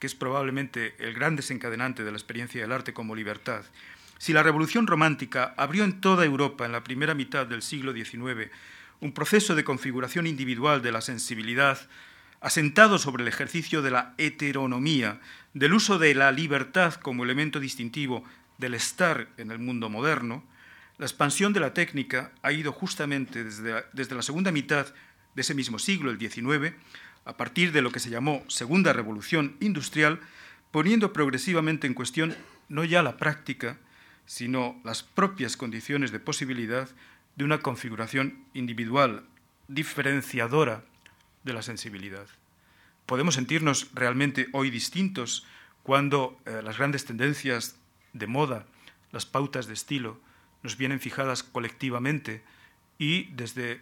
[0.00, 3.64] que es probablemente el gran desencadenante de la experiencia del arte como libertad,
[4.18, 8.50] si la revolución romántica abrió en toda Europa en la primera mitad del siglo XIX
[9.02, 11.76] un proceso de configuración individual de la sensibilidad,
[12.40, 15.20] asentado sobre el ejercicio de la heteronomía,
[15.54, 18.24] del uso de la libertad como elemento distintivo
[18.58, 20.44] del estar en el mundo moderno,
[20.98, 24.86] la expansión de la técnica ha ido justamente desde, desde la segunda mitad
[25.34, 26.72] de ese mismo siglo, el XIX,
[27.24, 30.20] a partir de lo que se llamó Segunda Revolución Industrial,
[30.70, 32.36] poniendo progresivamente en cuestión
[32.68, 33.78] no ya la práctica,
[34.26, 36.88] sino las propias condiciones de posibilidad
[37.36, 39.24] de una configuración individual,
[39.68, 40.84] diferenciadora
[41.44, 42.26] de la sensibilidad.
[43.06, 45.46] Podemos sentirnos realmente hoy distintos
[45.82, 47.76] cuando eh, las grandes tendencias
[48.12, 48.66] de moda,
[49.10, 50.20] las pautas de estilo,
[50.62, 52.42] nos vienen fijadas colectivamente
[52.98, 53.80] y desde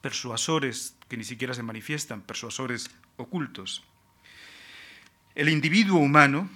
[0.00, 3.82] persuasores que ni siquiera se manifiestan, persuasores ocultos.
[5.34, 6.48] El individuo humano,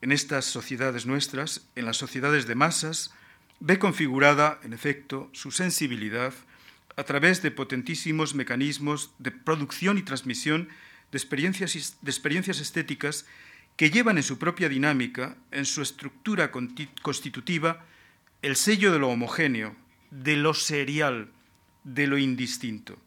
[0.00, 3.12] en estas sociedades nuestras, en las sociedades de masas,
[3.60, 6.34] ve configurada, en efecto, su sensibilidad
[6.96, 10.68] a través de potentísimos mecanismos de producción y transmisión
[11.12, 13.26] de experiencias, estéticas
[13.76, 17.84] que llevan en su propia dinámica, en su estructura constitutiva,
[18.42, 19.76] el sello de lo homogéneo,
[20.10, 21.30] de lo serial,
[21.84, 22.98] de lo indistinto.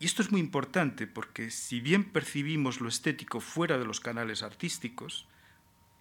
[0.00, 4.42] Y esto es muy importante porque si bien percibimos lo estético fuera de los canales
[4.42, 5.26] artísticos,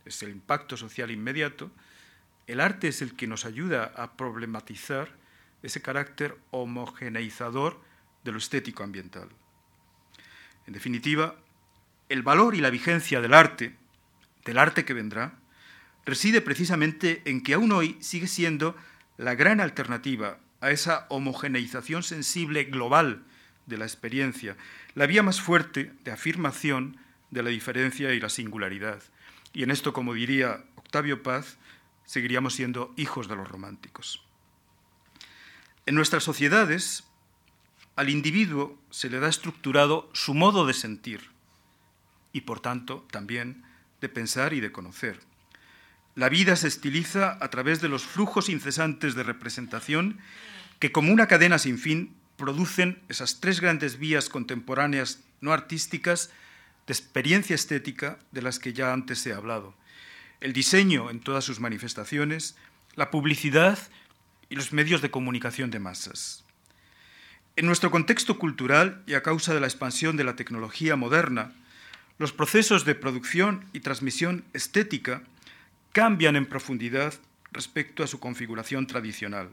[0.05, 1.71] es el impacto social inmediato,
[2.47, 5.09] el arte es el que nos ayuda a problematizar
[5.61, 7.81] ese carácter homogeneizador
[8.23, 9.29] de lo estético ambiental.
[10.65, 11.35] En definitiva,
[12.09, 13.75] el valor y la vigencia del arte,
[14.45, 15.39] del arte que vendrá,
[16.05, 18.75] reside precisamente en que aún hoy sigue siendo
[19.17, 23.23] la gran alternativa a esa homogeneización sensible global
[23.65, 24.55] de la experiencia,
[24.95, 26.97] la vía más fuerte de afirmación
[27.29, 29.01] de la diferencia y la singularidad.
[29.53, 31.57] Y en esto, como diría Octavio Paz,
[32.07, 34.23] seguiríamos siendo hijos de los románticos.
[35.85, 37.03] En nuestras sociedades,
[37.95, 41.29] al individuo se le da estructurado su modo de sentir
[42.33, 43.63] y, por tanto, también
[44.01, 45.19] de pensar y de conocer.
[46.15, 50.17] la vida se estiliza a través de los flujos incesantes de representación
[50.79, 56.31] que como una cadena sin fin producen esas tres grandes vías contemporáneas no artísticas
[56.87, 59.75] de experiencia estética de las que ya antes he hablado.
[60.39, 62.55] El diseño en todas sus manifestaciones,
[62.95, 63.79] la publicidad
[64.49, 66.43] y los medios de comunicación de masas.
[67.55, 71.53] En nuestro contexto cultural y a causa de la expansión de la tecnología moderna,
[72.19, 75.23] los procesos de producción y transmisión estética
[75.91, 77.15] cambian en profundidad
[77.51, 79.49] respecto a su configuración tradicional.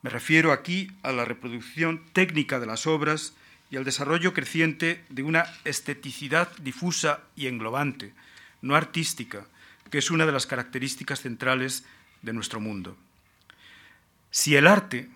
[0.00, 3.34] Me refiero aquí a la reproducción técnica de las obras
[3.70, 8.14] y al desarrollo creciente de una esteticidad difusa y englobante,
[8.62, 9.46] no artística,
[9.90, 11.84] que es una de las características centrales
[12.22, 12.96] de nuestro mundo.
[14.30, 15.08] Si el arte,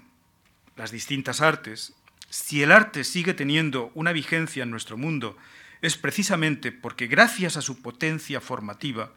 [0.76, 1.94] las distintas artes,
[2.30, 5.36] si el arte sigue teniendo una vigencia en nuestro mundo,
[5.82, 9.12] es precisamente porque gracias a su potencia formativa,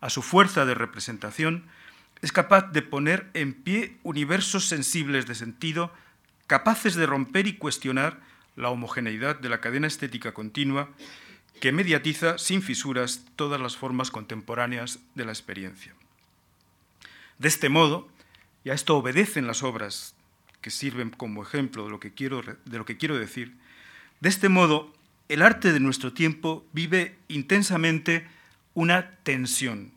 [0.00, 1.66] a su fuerza de representación,
[2.22, 5.92] es capaz de poner en pie universos sensibles de sentido
[6.46, 8.20] capaces de romper y cuestionar
[8.56, 10.88] la homogeneidad de la cadena estética continua
[11.60, 15.94] que mediatiza sin fisuras todas las formas contemporáneas de la experiencia.
[17.38, 18.08] De este modo,
[18.64, 20.14] y a esto obedecen las obras
[20.60, 23.54] que sirven como ejemplo de lo que quiero, de lo que quiero decir,
[24.20, 24.92] de este modo,
[25.28, 28.26] el arte de nuestro tiempo vive intensamente
[28.74, 29.92] una tensión,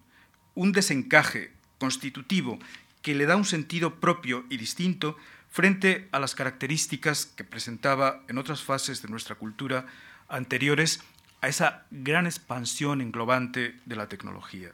[0.55, 2.59] un desencaje constitutivo
[3.01, 5.17] que le da un sentido propio y distinto
[5.49, 9.85] frente a las características que presentaba en otras fases de nuestra cultura
[10.27, 11.01] anteriores
[11.41, 14.71] a esa gran expansión englobante de la tecnología.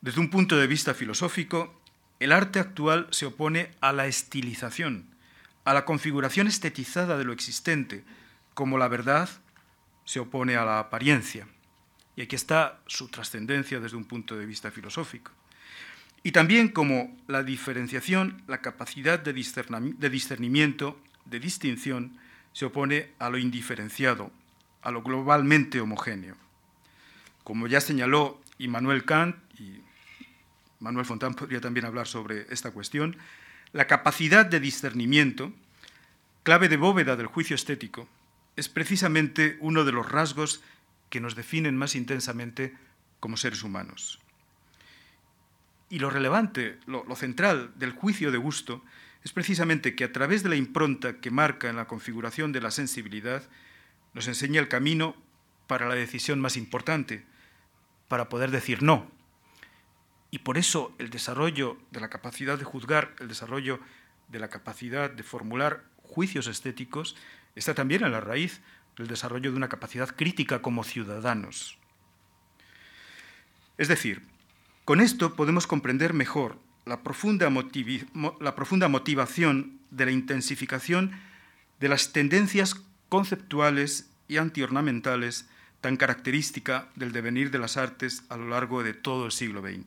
[0.00, 1.80] Desde un punto de vista filosófico,
[2.20, 5.06] el arte actual se opone a la estilización,
[5.64, 8.04] a la configuración estetizada de lo existente,
[8.54, 9.28] como la verdad
[10.04, 11.46] se opone a la apariencia.
[12.16, 15.32] Y aquí está su trascendencia desde un punto de vista filosófico.
[16.22, 22.18] Y también como la diferenciación, la capacidad de discernimiento, de distinción,
[22.52, 24.30] se opone a lo indiferenciado,
[24.82, 26.36] a lo globalmente homogéneo.
[27.44, 29.80] Como ya señaló Immanuel Kant, y
[30.80, 33.16] Manuel Fontán podría también hablar sobre esta cuestión,
[33.72, 35.52] la capacidad de discernimiento,
[36.42, 38.08] clave de bóveda del juicio estético,
[38.56, 40.62] es precisamente uno de los rasgos
[41.08, 42.74] que nos definen más intensamente
[43.20, 44.18] como seres humanos.
[45.88, 48.82] Y lo relevante, lo, central del juicio de gusto
[49.22, 52.70] es precisamente que a través de la impronta que marca en la configuración de la
[52.70, 53.42] sensibilidad,
[54.14, 55.16] nos enseña el camino
[55.66, 57.24] para la decisión más importante,
[58.08, 59.10] para poder decir no.
[60.30, 63.80] Y por eso el desarrollo de la capacidad de juzgar, el desarrollo
[64.28, 67.16] de la capacidad de formular juicios estéticos,
[67.54, 68.60] está también en la raíz
[68.96, 71.78] del desarrollo de una capacidad crítica como ciudadanos.
[73.78, 74.22] Es decir,
[74.84, 77.48] con esto podemos comprender mejor la profunda,
[78.88, 81.12] motivación de la intensificación
[81.80, 82.74] de las tendencias
[83.12, 85.46] conceptuales y antiornamentales
[85.82, 89.84] tan característica del devenir de las artes a lo largo de todo el siglo XX.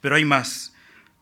[0.00, 0.72] Pero hay más.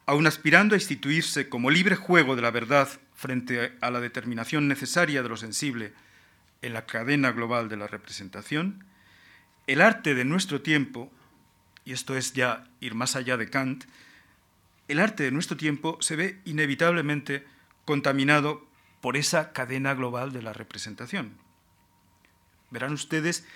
[0.06, 5.24] Aun aspirando a instituirse como libre juego de la verdad frente a la determinación necesaria
[5.24, 5.92] de lo sensible
[6.62, 8.84] en la cadena global de la representación,
[9.66, 11.10] el arte de nuestro tiempo
[11.84, 13.86] y esto es ya ir más allá de Kant,
[14.86, 17.44] el arte de nuestro tiempo se ve inevitablemente
[17.84, 18.67] contaminado
[19.00, 21.36] por esa cadena global de la representación.
[22.70, 23.46] Verán ustedes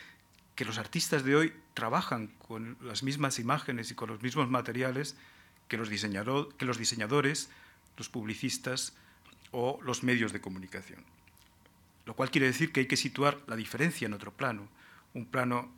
[0.55, 5.17] que los artistas de hoy trabajan con las mismas imágenes y con los mismos materiales
[5.69, 7.49] que los, diseñadores,
[7.97, 8.95] los publicistas
[9.51, 11.05] o los medios de comunicación.
[12.05, 14.69] Lo cual quiere decir que hay que situar la diferencia en otro plano,
[15.15, 15.73] un plano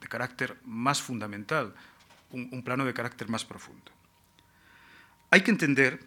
[0.00, 1.74] de carácter más fundamental,
[2.30, 3.92] un, plano de carácter más profundo.
[5.30, 6.00] Hay que entender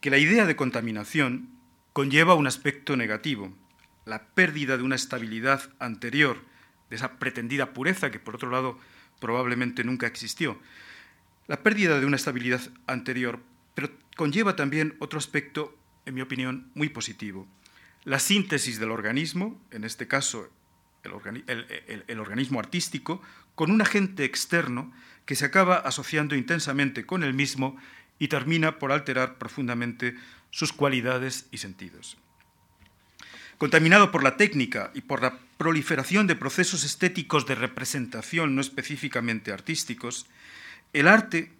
[0.00, 1.48] que la idea de contaminación
[1.94, 3.56] conlleva un aspecto negativo,
[4.04, 6.42] la pérdida de una estabilidad anterior,
[6.90, 8.78] de esa pretendida pureza que por otro lado
[9.20, 10.60] probablemente nunca existió.
[11.46, 13.40] La pérdida de una estabilidad anterior,
[13.76, 17.46] pero conlleva también otro aspecto, en mi opinión, muy positivo.
[18.02, 20.50] La síntesis del organismo, en este caso
[21.04, 23.22] el, organismo artístico
[23.54, 24.92] con un agente externo
[25.26, 27.76] que se acaba asociando intensamente con el mismo
[28.18, 30.16] y termina por alterar profundamente
[30.54, 32.16] sus cualidades y sentidos.
[33.58, 39.50] Contaminado por la técnica y por la proliferación de procesos estéticos de representación no específicamente
[39.50, 40.26] artísticos,
[40.92, 41.50] el arte,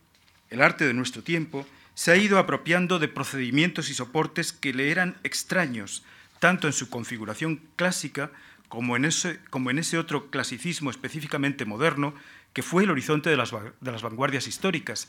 [0.49, 4.93] el arte de nuestro tiempo, se ha ido apropiando de procedimientos y soportes que le
[4.93, 6.05] eran extraños,
[6.39, 8.31] tanto en su configuración clásica
[8.69, 12.15] como en ese, como en ese otro clasicismo específicamente moderno
[12.53, 15.09] que fue el horizonte de las, de las vanguardias históricas,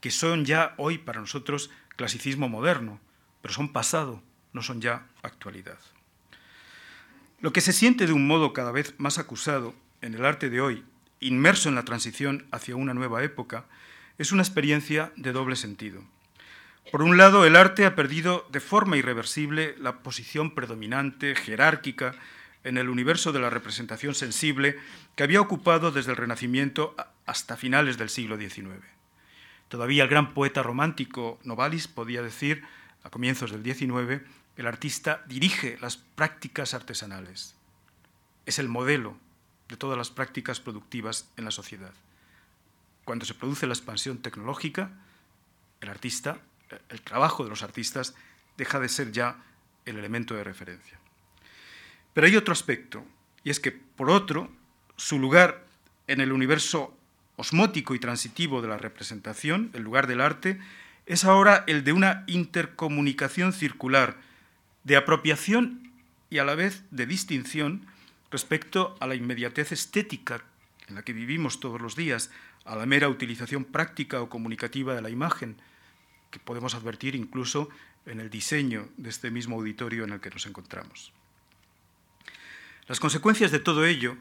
[0.00, 2.98] que son ya hoy para nosotros clasicismo moderno,
[3.42, 4.22] pero son pasado,
[4.52, 5.78] no son ya actualidad.
[7.40, 10.60] Lo que se siente de un modo cada vez más acusado en el arte de
[10.60, 10.84] hoy,
[11.20, 13.66] inmerso en la transición hacia una nueva época,
[14.18, 16.02] es una experiencia de doble sentido.
[16.90, 22.14] Por un lado, el arte ha perdido de forma irreversible la posición predominante, jerárquica,
[22.64, 24.78] en el universo de la representación sensible
[25.16, 26.94] que había ocupado desde el Renacimiento
[27.26, 28.84] hasta finales del siglo XIX.
[29.68, 32.62] Todavía el gran poeta romántico Novalis podía decir,
[33.02, 34.22] a comienzos del XIX,
[34.56, 37.54] el artista dirige las prácticas artesanales.
[38.46, 39.16] Es el modelo
[39.68, 41.92] de todas las prácticas productivas en la sociedad.
[43.04, 44.90] Cuando se produce la expansión tecnológica,
[45.80, 46.38] el artista,
[46.88, 48.14] el trabajo de los artistas,
[48.56, 49.42] deja de ser ya
[49.84, 50.98] el elemento de referencia.
[52.12, 53.04] Pero hay otro aspecto,
[53.42, 54.50] y es que, por otro,
[54.96, 55.64] su lugar
[56.06, 56.96] en el universo
[57.36, 60.60] osmótico y transitivo de la representación, el lugar del arte,
[61.06, 64.16] es ahora el de una intercomunicación circular,
[64.84, 65.92] de apropiación
[66.30, 67.86] y a la vez de distinción
[68.30, 70.42] respecto a la inmediatez estética
[70.88, 72.30] en la que vivimos todos los días,
[72.64, 75.56] a la mera utilización práctica o comunicativa de la imagen,
[76.30, 77.68] que podemos advertir incluso
[78.06, 81.12] en el diseño de este mismo auditorio en el que nos encontramos.
[82.88, 84.16] Las consecuencias de todo ello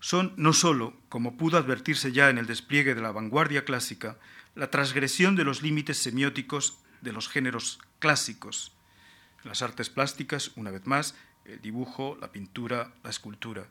[0.00, 4.16] son no sólo, como pudo advertirse ya en el despliegue de la vanguardia clásica,
[4.58, 8.72] la transgresión de los límites semióticos de los géneros clásicos,
[9.44, 13.68] las artes plásticas, una vez más, el dibujo, la pintura, la escultura.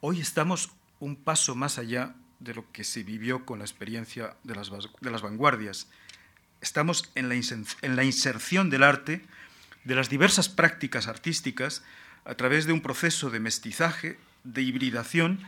[0.00, 4.54] Hoy estamos un paso más allá de lo que se vivió con la experiencia de
[4.54, 5.86] las, de las vanguardias.
[6.62, 9.22] Estamos en la, en la inserción del arte,
[9.84, 11.82] de las diversas prácticas artísticas,
[12.24, 15.40] a través de un proceso de mestizaje, de hibridación,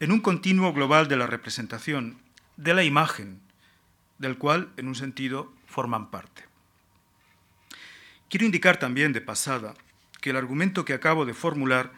[0.00, 2.16] en un continuo global de la representación,
[2.56, 3.44] de la imagen,
[4.18, 6.44] del cual, en un sentido, forman parte.
[8.28, 9.74] Quiero indicar también de pasada
[10.20, 11.92] que el argumento que acabo de formular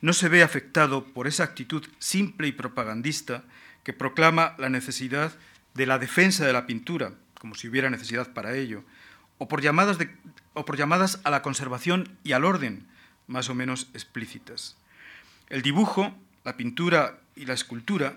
[0.00, 3.44] no se ve afectado por esa actitud simple y propagandista
[3.84, 5.32] que proclama la necesidad
[5.74, 8.84] de la defensa de la pintura, como si hubiera necesidad para ello,
[9.38, 9.98] o por llamadas,
[10.54, 12.86] o por llamadas a la conservación y al orden,
[13.26, 14.76] más o menos explícitas.
[15.48, 16.14] El dibujo,
[16.44, 18.16] la pintura y la escultura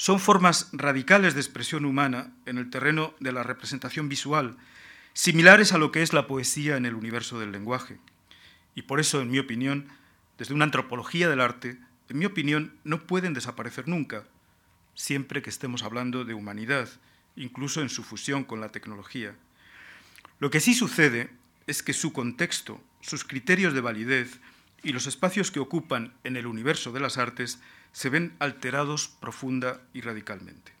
[0.00, 4.56] son formas radicales de expresión humana en el terreno de la representación visual,
[5.12, 7.98] similares a lo que es la poesía en el universo del lenguaje.
[8.74, 9.90] Y por eso, en mi opinión,
[10.38, 11.76] desde una antropología del arte,
[12.08, 14.24] en mi opinión, no pueden desaparecer nunca,
[14.94, 16.88] siempre que estemos hablando de humanidad,
[17.36, 19.36] incluso en su fusión con la tecnología.
[20.38, 21.28] Lo que sí sucede
[21.66, 24.40] es que su contexto, sus criterios de validez
[24.82, 27.60] y los espacios que ocupan en el universo de las artes
[27.92, 30.72] se ven alterados profunda y radicalmente.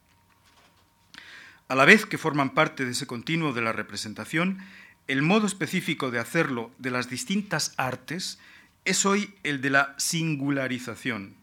[1.68, 4.58] A la vez que forman parte de ese continuo de la representación,
[5.06, 8.38] el modo específico de hacerlo de las distintas artes
[8.84, 11.34] es hoy el de la singularización.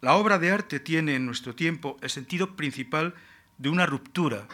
[0.00, 3.14] La obra de arte tiene en nuestro tiempo el sentido principal
[3.58, 4.48] de una ruptura,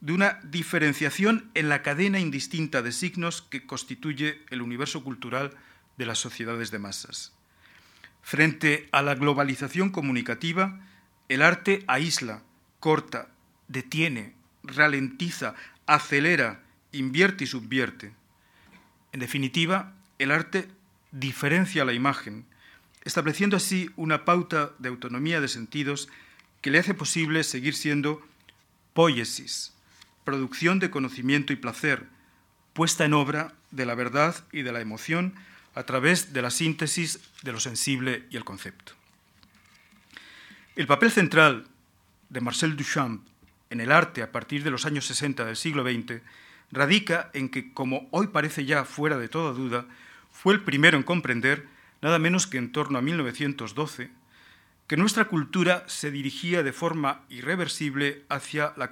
[0.00, 5.56] de una diferenciación en la cadena indistinta de signos que constituye el universo cultural
[5.96, 7.32] de las sociedades de masas.
[8.22, 10.80] Frente a la globalización comunicativa,
[11.28, 12.42] el arte aísla,
[12.80, 13.28] corta,
[13.68, 15.54] detiene, ralentiza,
[15.86, 16.62] acelera,
[16.92, 18.12] invierte y subvierte.
[19.12, 20.68] En definitiva, el arte
[21.12, 22.44] diferencia la imagen,
[23.04, 26.08] estableciendo así una pauta de autonomía de sentidos
[26.60, 28.20] que le hace posible seguir siendo
[28.92, 29.72] poiesis,
[30.24, 32.06] producción de conocimiento y placer,
[32.72, 35.34] puesta en obra de la verdad y de la emoción
[35.80, 38.92] a través de la síntesis de lo sensible y el concepto.
[40.76, 41.68] El papel central
[42.28, 43.26] de Marcel Duchamp
[43.70, 46.20] en el arte a partir de los años 60 del siglo XX
[46.70, 49.86] radica en que, como hoy parece ya fuera de toda duda,
[50.30, 51.66] fue el primero en comprender,
[52.02, 54.10] nada menos que en torno a 1912,
[54.86, 58.90] que nuestra cultura se dirigía de forma irreversible hacia la,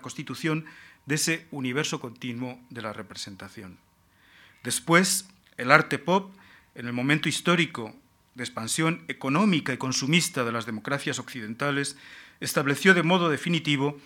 [0.00, 0.64] constitución
[1.04, 3.76] de ese universo continuo de la representación.
[4.64, 6.34] Después, el arte pop,
[6.74, 7.94] en el momento histórico
[8.34, 11.96] de expansión económica y consumista de las democracias occidentales,
[12.40, 13.98] estableció de modo definitivo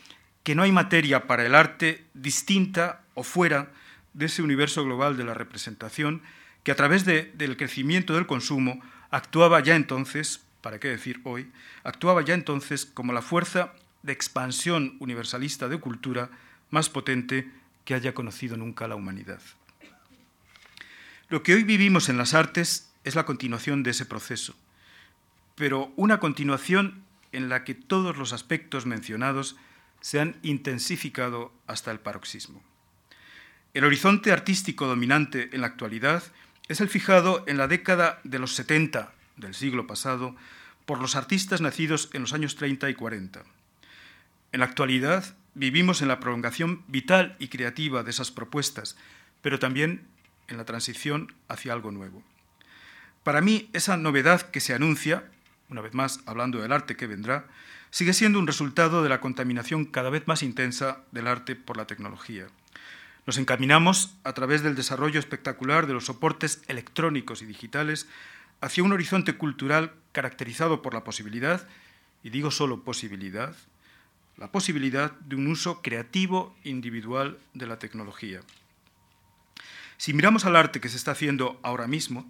[0.45, 3.73] que no hay materia para el arte distinta o fuera
[4.15, 6.23] de ese universo global de la representación
[6.63, 8.81] que a través del crecimiento del consumo
[9.11, 11.51] actuaba ya entonces para qué decir hoy,
[11.85, 13.73] actuaba ya entonces como la fuerza
[14.03, 16.31] de expansión universalista de cultura
[16.71, 17.51] más potente
[17.85, 19.41] que haya conocido nunca la humanidad.
[21.31, 24.57] Lo que hoy vivimos en las artes es la continuación de ese proceso,
[25.55, 29.55] pero una continuación en la que todos los aspectos mencionados
[30.01, 32.65] se han intensificado hasta el paroxismo.
[33.75, 36.25] El horizonte artístico dominante en la actualidad
[36.67, 40.35] es el fijado en la década de los 70 del siglo pasado
[40.85, 43.45] por los artistas nacidos en los años 30 y 40.
[44.51, 48.97] En la actualidad vivimos en la prolongación vital y creativa de esas propuestas,
[49.43, 50.09] pero también
[50.51, 52.23] en la transición hacia algo nuevo.
[53.23, 55.25] Para mí, esa novedad que se anuncia,
[55.69, 57.47] una vez más hablando del arte que vendrá,
[57.91, 61.87] sigue siendo un resultado de la contaminación cada vez más intensa del arte por la
[61.87, 62.47] tecnología.
[63.27, 68.09] Nos encaminamos, a través del desarrollo espectacular de los soportes electrónicos y digitales,
[68.61, 71.67] hacia un horizonte cultural caracterizado por la posibilidad,
[72.23, 73.55] y digo solo posibilidad,
[74.37, 78.41] la posibilidad de un uso creativo individual de la tecnología.
[80.01, 82.25] Si miramos al arte que se está haciendo ahora mismo,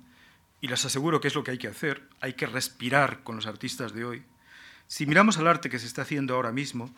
[0.60, 3.46] y les aseguro que es lo que hay que hacer, hay que respirar con los
[3.46, 4.24] artistas de hoy,
[4.88, 6.92] si miramos al arte que se está haciendo ahora mismo,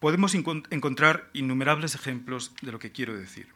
[0.00, 3.48] podemos encontrar innumerables ejemplos de lo que quiero decir.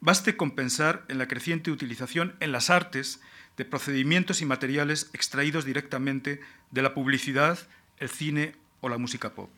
[0.00, 3.20] Baste con pensar en la creciente utilización en las artes
[3.58, 6.40] de procedimientos y materiales extraídos directamente
[6.70, 7.58] de la publicidad,
[7.98, 9.50] el cine o la música pop.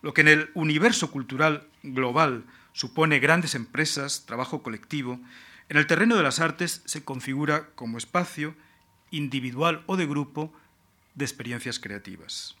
[0.00, 2.44] Lo que en el universo cultural global
[2.80, 5.20] supone grandes empresas, trabajo colectivo,
[5.68, 8.54] en el terreno de las artes se configura como espacio
[9.10, 10.50] individual o de grupo
[11.14, 12.56] de experiencias creativas.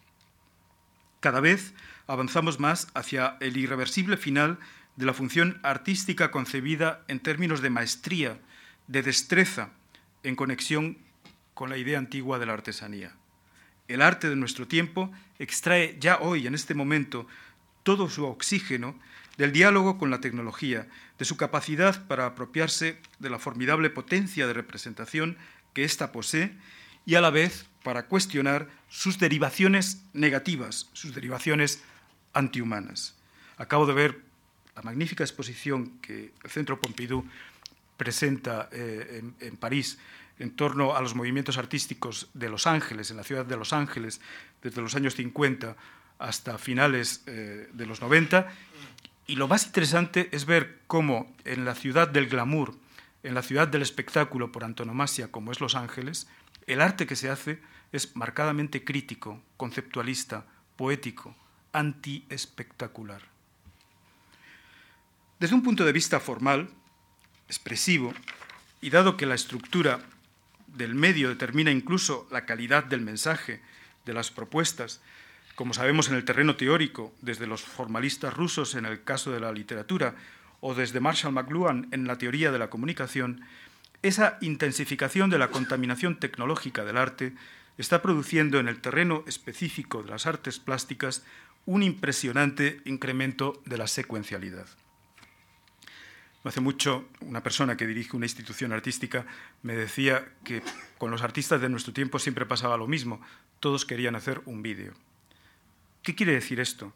[1.20, 1.72] Cada vez
[2.06, 4.58] avanzamos más hacia el irreversible final
[4.96, 8.38] de la función artística concebida en términos de maestría,
[8.88, 9.70] de destreza,
[10.22, 10.98] en conexión
[11.54, 13.14] con la idea antigua de la artesanía.
[13.88, 17.26] El arte de nuestro tiempo extrae ya hoy, en este momento,
[17.84, 19.00] todo su oxígeno
[19.36, 20.86] del diálogo con la tecnología,
[21.18, 25.36] de su capacidad para apropiarse de la formidable potencia de representación
[25.74, 26.52] que ésta posee
[27.06, 31.82] y a la vez para cuestionar sus derivaciones negativas, sus derivaciones
[32.32, 33.16] antihumanas.
[33.56, 34.20] Acabo de ver
[34.76, 37.24] la magnífica exposición que el Centro Pompidou
[37.96, 39.98] presenta eh, en, París
[40.38, 44.20] en torno a los movimientos artísticos de Los Ángeles, en la ciudad de Los Ángeles,
[44.62, 45.76] desde los años 50
[46.18, 48.48] hasta finales eh, de los 90,
[49.30, 52.74] y lo más interesante es ver cómo en la ciudad del glamour,
[53.22, 56.26] en la ciudad del espectáculo por antonomasia como es Los Ángeles,
[56.66, 57.62] el arte que se hace
[57.92, 61.36] es marcadamente crítico, conceptualista, poético,
[61.72, 63.22] anti-espectacular.
[65.38, 66.68] Desde un punto de vista formal,
[67.46, 68.12] expresivo,
[68.80, 70.00] y dado que la estructura
[70.66, 73.62] del medio determina incluso la calidad del mensaje,
[74.06, 75.00] de las propuestas,
[75.60, 79.52] como sabemos en el terreno teórico, desde los formalistas rusos en el caso de la
[79.52, 80.14] literatura
[80.60, 83.42] o desde Marshall McLuhan en la teoría de la comunicación,
[84.00, 87.34] esa intensificación de la contaminación tecnológica del arte
[87.76, 91.26] está produciendo en el terreno específico de las artes plásticas
[91.66, 94.66] un impresionante incremento de la secuencialidad.
[96.42, 99.26] No hace mucho, una persona que dirige una institución artística
[99.62, 100.62] me decía que
[100.96, 103.20] con los artistas de nuestro tiempo siempre pasaba lo mismo,
[103.60, 104.94] todos querían hacer un vídeo.
[106.02, 106.92] ¿Qué quiere decir esto?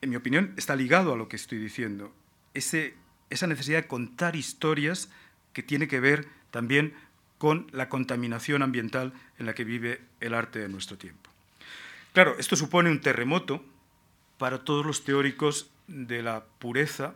[0.00, 2.12] En mi opinión, está ligado a lo que estoy diciendo.
[2.54, 5.08] esa necesidad de contar historias
[5.52, 6.94] que tiene que ver también
[7.38, 11.30] con la contaminación ambiental en la que vive el arte de nuestro tiempo.
[12.12, 13.64] Claro, esto supone un terremoto
[14.38, 17.14] para todos los teóricos de la pureza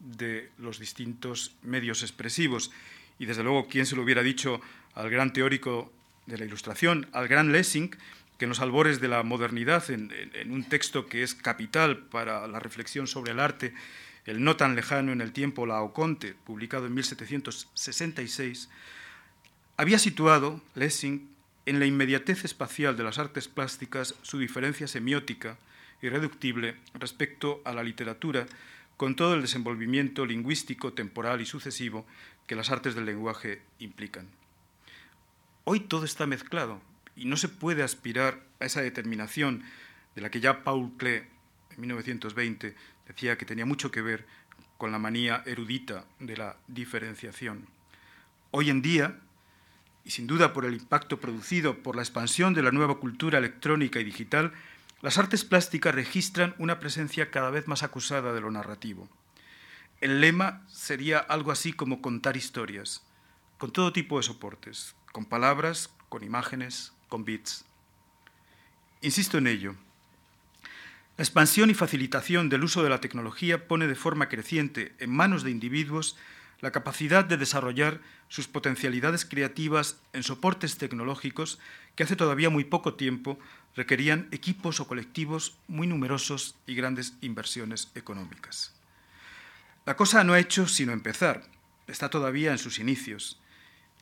[0.00, 2.70] de los distintos medios expresivos.
[3.18, 4.60] Y desde luego, ¿quién se lo hubiera dicho
[4.94, 5.92] al gran teórico
[6.26, 7.96] de la Ilustración, al gran Lessing,
[8.38, 10.10] que en los albores de la modernidad, en,
[10.50, 13.74] un texto que es capital para la reflexión sobre el arte,
[14.26, 18.70] el no tan lejano en el tiempo Laoconte, publicado en 1766,
[19.76, 21.28] había situado Lessing
[21.66, 25.56] en la inmediatez espacial de las artes plásticas su diferencia semiótica
[26.02, 28.46] irreductible respecto a la literatura,
[28.96, 32.06] con todo el desenvolvimiento lingüístico, temporal y sucesivo
[32.46, 34.28] que las artes del lenguaje implican.
[35.64, 36.80] Hoy todo está mezclado,
[37.16, 39.62] y no se puede aspirar a esa determinación
[40.14, 41.22] de la que ya Paul Klee,
[41.70, 42.74] en 1920,
[43.06, 44.26] decía que tenía mucho que ver
[44.78, 47.66] con la manía erudita de la diferenciación.
[48.50, 49.18] Hoy en día,
[50.04, 54.00] y sin duda por el impacto producido por la expansión de la nueva cultura electrónica
[54.00, 54.52] y digital,
[55.00, 59.08] las artes plásticas registran una presencia cada vez más acusada de lo narrativo.
[60.00, 63.02] El lema sería algo así como contar historias,
[63.58, 67.64] con todo tipo de soportes, con palabras, con imágenes, bits.
[69.02, 69.76] Insisto en ello.
[71.16, 75.44] La expansión y facilitación del uso de la tecnología pone de forma creciente en manos
[75.44, 76.16] de individuos
[76.60, 81.58] la capacidad de desarrollar sus potencialidades creativas en soportes tecnológicos
[81.94, 83.38] que hace todavía muy poco tiempo
[83.76, 88.74] requerían equipos o colectivos muy numerosos y grandes inversiones económicas.
[89.84, 91.44] La cosa no ha hecho sino empezar,
[91.86, 93.38] está todavía en sus inicios.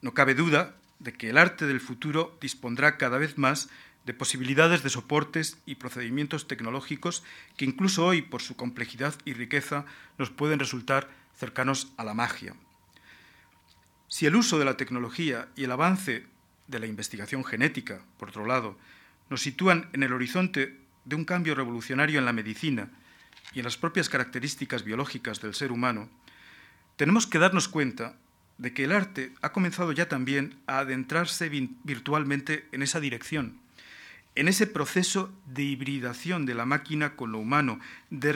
[0.00, 3.68] No cabe duda de que el arte del futuro dispondrá cada vez más
[4.06, 7.22] de posibilidades de soportes y procedimientos tecnológicos
[7.56, 9.84] que incluso hoy, por su complejidad y riqueza,
[10.18, 12.54] nos pueden resultar cercanos a la magia.
[14.08, 16.26] Si el uso de la tecnología y el avance
[16.66, 18.76] de la investigación genética, por otro lado,
[19.30, 22.90] nos sitúan en el horizonte de un cambio revolucionario en la medicina
[23.54, 26.08] y en las propias características biológicas del ser humano,
[26.96, 28.16] tenemos que darnos cuenta
[28.62, 33.58] de que el arte ha comenzado ya también a adentrarse virtualmente en esa dirección,
[34.36, 38.32] en ese proceso de hibridación de la máquina con lo humano, de,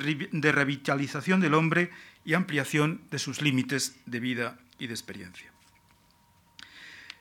[0.51, 1.93] revitalización del hombre
[2.25, 5.53] y ampliación de sus límites de vida y de experiencia.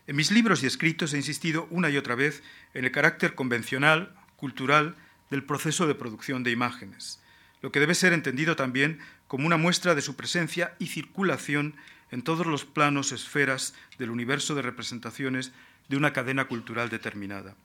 [0.07, 2.41] En mis libros y escritos he insistido una y otra vez
[2.73, 4.95] en el carácter convencional, cultural,
[5.29, 7.19] del proceso de producción de imágenes,
[7.61, 8.97] lo que debe ser entendido también
[9.27, 11.75] como una muestra de su presencia y circulación
[12.11, 15.51] en todos los planos, esferas del universo de representaciones
[15.89, 17.55] de una cadena cultural determinada.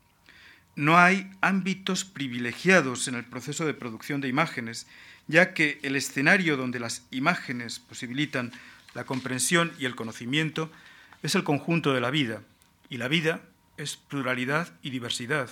[0.77, 4.87] No hay ámbitos privilegiados en el proceso de producción de imágenes,
[5.27, 8.53] ya que el escenario donde las imágenes posibilitan
[8.95, 10.71] la comprensión y el conocimiento
[11.23, 12.43] es el conjunto de la vida,
[12.89, 13.43] y la vida
[13.77, 15.49] es pluralidad y diversidad,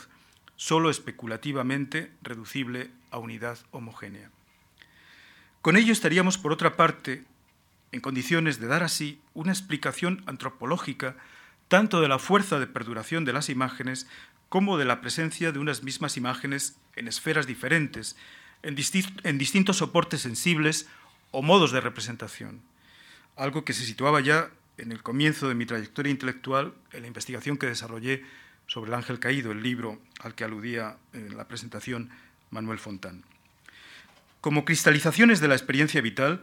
[0.56, 4.30] solo especulativamente reducible a unidad homogénea.
[5.62, 7.24] Con ello estaríamos, por otra parte,
[7.92, 11.16] en condiciones de dar así una explicación antropológica
[11.68, 14.06] tanto de la fuerza de perduración de las imágenes
[14.48, 18.16] como de la presencia de unas mismas imágenes en esferas diferentes,
[18.62, 18.74] en,
[19.38, 20.86] distintos soportes sensibles
[21.30, 22.62] o modos de representación,
[23.36, 27.58] algo que se situaba ya en el comienzo de mi trayectoria intelectual en la investigación
[27.58, 28.24] que desarrollé
[28.66, 32.10] sobre el ángel caído, el libro al que aludía en la presentación
[32.50, 33.24] Manuel Fontán.
[34.40, 36.42] Como cristalizaciones de la experiencia vital,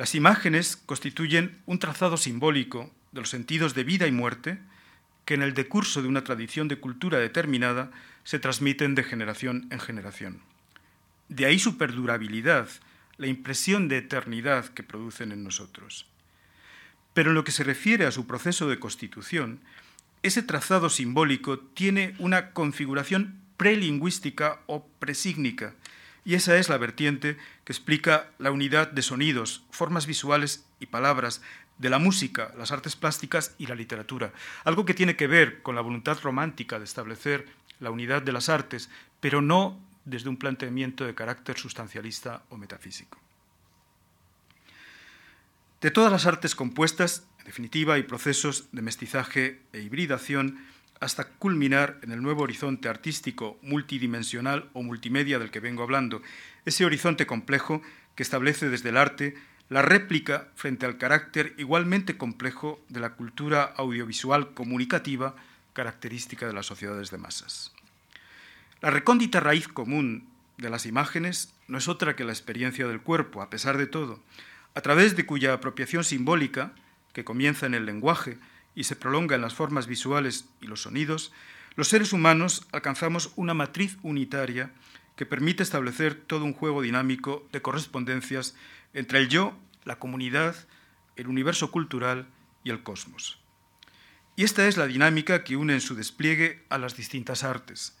[0.00, 4.58] las imágenes constituyen un trazado simbólico de los sentidos de vida y muerte
[5.26, 7.90] que en el decurso de una tradición de cultura determinada
[8.24, 10.40] se transmiten de generación en generación.
[11.28, 12.66] De ahí su perdurabilidad,
[13.18, 16.06] la impresión de eternidad que producen en nosotros.
[17.12, 19.60] Pero en lo que se refiere a su proceso de constitución,
[20.22, 25.74] ese trazado simbólico tiene una configuración prelingüística o presígnica,
[26.24, 31.42] y esa es la vertiente que explica la unidad de sonidos, formas visuales y palabras
[31.78, 34.32] de la música, las artes plásticas y la literatura.
[34.64, 37.46] Algo que tiene que ver con la voluntad romántica de establecer
[37.78, 38.90] la unidad de las artes,
[39.20, 43.18] pero no desde un planteamiento de carácter sustancialista o metafísico.
[45.80, 50.62] De todas las artes compuestas, en definitiva, hay procesos de mestizaje e hibridación
[51.00, 56.22] hasta culminar en el nuevo horizonte artístico multidimensional o multimedia del que vengo hablando,
[56.66, 57.82] ese horizonte complejo
[58.14, 59.34] que establece desde el arte
[59.70, 65.36] la réplica frente al carácter igualmente complejo de la cultura audiovisual comunicativa
[65.72, 67.72] característica de las sociedades de masas.
[68.82, 70.28] La recóndita raíz común
[70.58, 74.20] de las imágenes no es otra que la experiencia del cuerpo, a pesar de todo,
[74.74, 76.72] a través de cuya apropiación simbólica,
[77.12, 78.38] que comienza en el lenguaje,
[78.74, 81.32] y se prolonga en las formas visuales y los sonidos,
[81.76, 84.72] los seres humanos alcanzamos una matriz unitaria
[85.16, 88.54] que permite establecer todo un juego dinámico de correspondencias
[88.94, 90.56] entre el yo, la comunidad,
[91.16, 92.26] el universo cultural
[92.64, 93.38] y el cosmos.
[94.36, 97.98] Y esta es la dinámica que une en su despliegue a las distintas artes.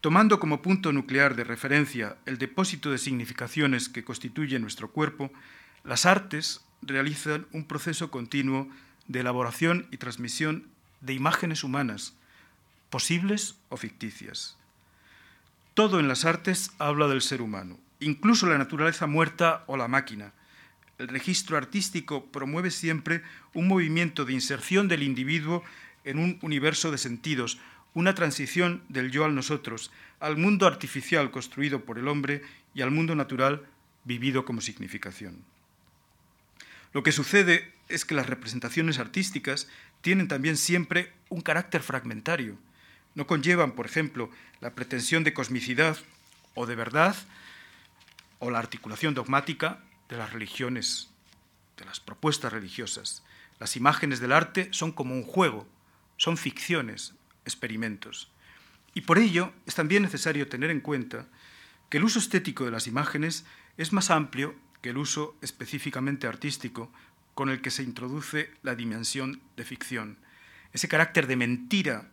[0.00, 5.30] Tomando como punto nuclear de referencia el depósito de significaciones que constituye nuestro cuerpo,
[5.84, 8.68] las artes realizan un proceso continuo
[9.08, 10.68] de elaboración y transmisión
[11.00, 12.14] de imágenes humanas,
[12.90, 14.56] posibles o ficticias.
[15.74, 20.32] Todo en las artes habla del ser humano, incluso la naturaleza muerta o la máquina.
[20.98, 23.22] El registro artístico promueve siempre
[23.54, 25.62] un movimiento de inserción del individuo
[26.04, 27.58] en un universo de sentidos,
[27.94, 29.90] una transición del yo al nosotros,
[30.20, 32.42] al mundo artificial construido por el hombre
[32.74, 33.66] y al mundo natural
[34.04, 35.44] vivido como significación.
[36.92, 39.68] Lo que sucede es que las representaciones artísticas
[40.00, 42.58] tienen también siempre un carácter fragmentario.
[43.14, 44.30] No conllevan, por ejemplo,
[44.60, 45.98] la pretensión de cosmicidad
[46.54, 47.16] o de verdad
[48.38, 51.08] o la articulación dogmática de las religiones,
[51.76, 53.22] de las propuestas religiosas.
[53.58, 55.66] Las imágenes del arte son como un juego,
[56.16, 57.14] son ficciones,
[57.44, 58.30] experimentos.
[58.94, 61.26] Y por ello es también necesario tener en cuenta
[61.90, 63.44] que el uso estético de las imágenes
[63.76, 66.92] es más amplio que el uso específicamente artístico
[67.38, 70.18] con el que se introduce la dimensión de ficción,
[70.72, 72.08] ese carácter de mentira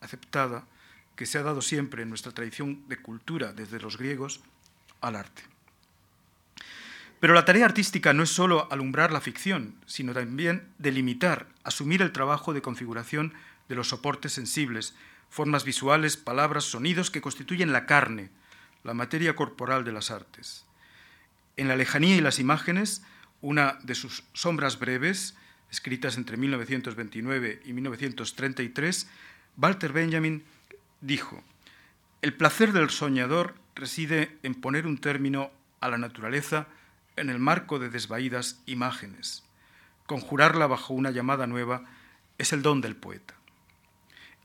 [0.00, 0.68] aceptada
[1.16, 4.40] que se ha dado siempre en nuestra tradición de cultura, desde los griegos
[5.00, 5.42] al arte.
[7.18, 12.12] Pero la tarea artística no es solo alumbrar la ficción, sino también delimitar, asumir el
[12.12, 13.34] trabajo de configuración
[13.68, 14.94] de los soportes sensibles,
[15.28, 18.30] formas visuales, palabras, sonidos que constituyen la carne,
[18.84, 20.64] la materia corporal de las artes.
[21.56, 23.02] En la lejanía y las imágenes,
[23.40, 25.36] una de sus sombras breves,
[25.70, 29.08] escritas entre 1929 y 1933,
[29.56, 30.44] Walter Benjamin
[31.00, 31.42] dijo,
[32.22, 36.66] el placer del soñador reside en poner un término a la naturaleza
[37.16, 39.44] en el marco de desvaídas imágenes.
[40.06, 41.84] Conjurarla bajo una llamada nueva
[42.38, 43.34] es el don del poeta.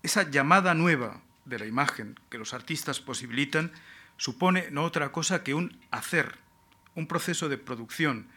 [0.03, 3.71] Esa llamada nueva de la imagen que los artistas posibilitan
[4.17, 6.37] supone no otra cosa que un hacer,
[6.95, 8.27] un proceso de producción,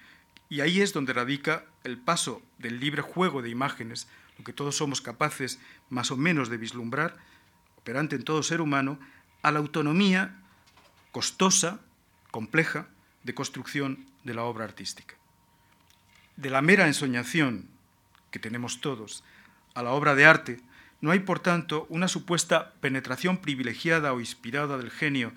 [0.49, 4.77] y ahí es donde radica el paso del libre juego de imágenes, lo que todos
[4.77, 7.17] somos capaces más o menos de vislumbrar,
[7.77, 8.99] operante en todo ser humano,
[9.43, 10.37] a la autonomía
[11.13, 11.81] costosa,
[12.31, 12.89] compleja,
[13.23, 15.15] de construcción de la obra artística.
[16.37, 17.69] De la mera ensoñación
[18.31, 19.25] que tenemos todos
[19.75, 20.61] a la obra de arte,
[21.01, 25.33] no hay, por tanto, una supuesta penetración privilegiada o inspirada del genio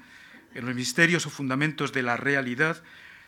[0.53, 2.82] en los misterios o fundamentos de la realidad,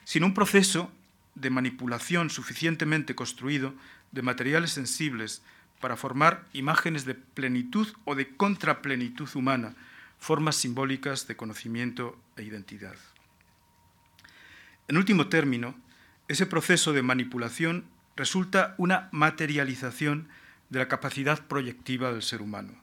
[0.04, 0.92] sino un proceso
[1.36, 3.74] de manipulación suficientemente construido
[4.12, 5.42] de materiales sensibles
[5.80, 9.76] para formar imágenes de plenitud o de contraplenitud humana,
[10.20, 12.96] formas simbólicas de conocimiento e identidad.
[14.88, 15.76] En último término,
[16.28, 20.28] ese proceso de manipulación resulta una materialización
[20.70, 22.74] de la capacidad proyectiva del ser humano.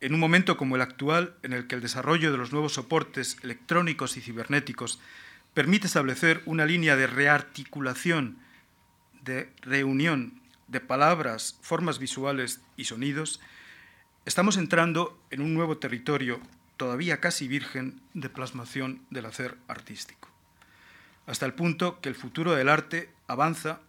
[0.00, 3.38] En un momento como el actual, en el que el desarrollo de los nuevos soportes
[3.42, 5.00] electrónicos y cibernéticos
[5.54, 8.38] permite establecer una línea de rearticulación,
[9.22, 13.40] de reunión de palabras, formas visuales y sonidos,
[14.24, 16.40] estamos entrando en un nuevo territorio
[16.76, 20.32] todavía casi virgen de plasmación del hacer artístico
[21.26, 23.80] hasta el punto que el futuro del arte avanza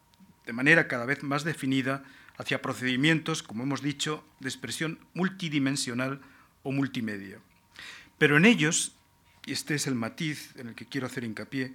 [0.46, 2.04] de manera cada vez más definida
[2.38, 6.22] hacia procedimientos, como hemos dicho, de expresión multidimensional
[6.64, 7.40] o multimedia.
[8.18, 8.96] Pero en ellos,
[9.46, 11.74] y este es el matiz en el que quiero hacer hincapié,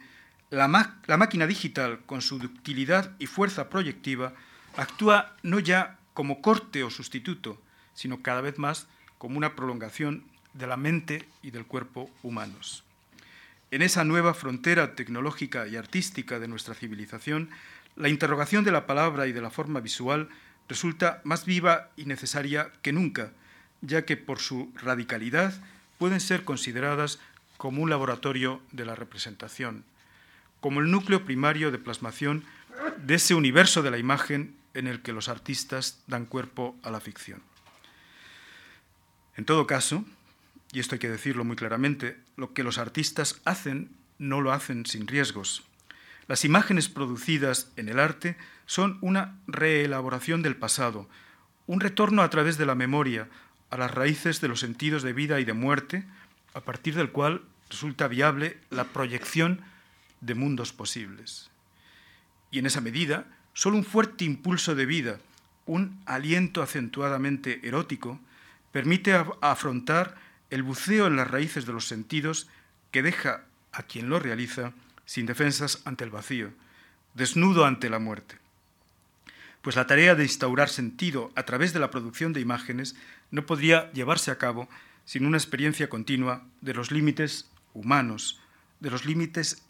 [0.50, 4.32] la, la máquina digital, con su ductilidad y fuerza proyectiva,
[4.76, 7.60] actúa no ya como corte o sustituto,
[7.94, 8.86] sino cada vez más
[9.18, 12.84] como una prolongación de la mente y del cuerpo humanos.
[13.70, 17.50] En esa nueva frontera tecnológica y artística de nuestra civilización,
[17.96, 20.28] la interrogación de la palabra y de la forma visual
[20.68, 23.32] resulta más viva y necesaria que nunca,
[23.82, 25.52] ya que por su radicalidad
[25.98, 27.18] pueden ser consideradas
[27.58, 29.84] como un laboratorio de la representación,
[30.60, 32.44] como el núcleo primario de plasmación
[32.96, 37.00] de ese universo de la imagen en el que los artistas dan cuerpo a la
[37.00, 37.42] ficción.
[39.36, 40.04] En todo caso,
[40.72, 44.86] y esto hay que decirlo muy claramente, lo que los artistas hacen no lo hacen
[44.86, 45.64] sin riesgos.
[46.26, 48.36] Las imágenes producidas en el arte
[48.66, 51.08] son una reelaboración del pasado,
[51.66, 53.28] un retorno a través de la memoria
[53.70, 56.04] a las raíces de los sentidos de vida y de muerte,
[56.58, 59.60] a partir del cual resulta viable la proyección
[60.20, 61.50] de mundos posibles.
[62.50, 65.20] Y en esa medida, solo un fuerte impulso de vida,
[65.66, 68.18] un aliento acentuadamente erótico,
[68.72, 70.16] permite afrontar
[70.50, 72.48] el buceo en las raíces de los sentidos
[72.90, 74.72] que deja a quien lo realiza
[75.04, 76.50] sin defensas ante el vacío,
[77.14, 78.34] desnudo ante la muerte.
[79.62, 82.96] Pues la tarea de instaurar sentido a través de la producción de imágenes
[83.30, 84.68] no podría llevarse a cabo
[85.08, 88.38] sin una experiencia continua de los límites humanos,
[88.78, 89.62] de los límites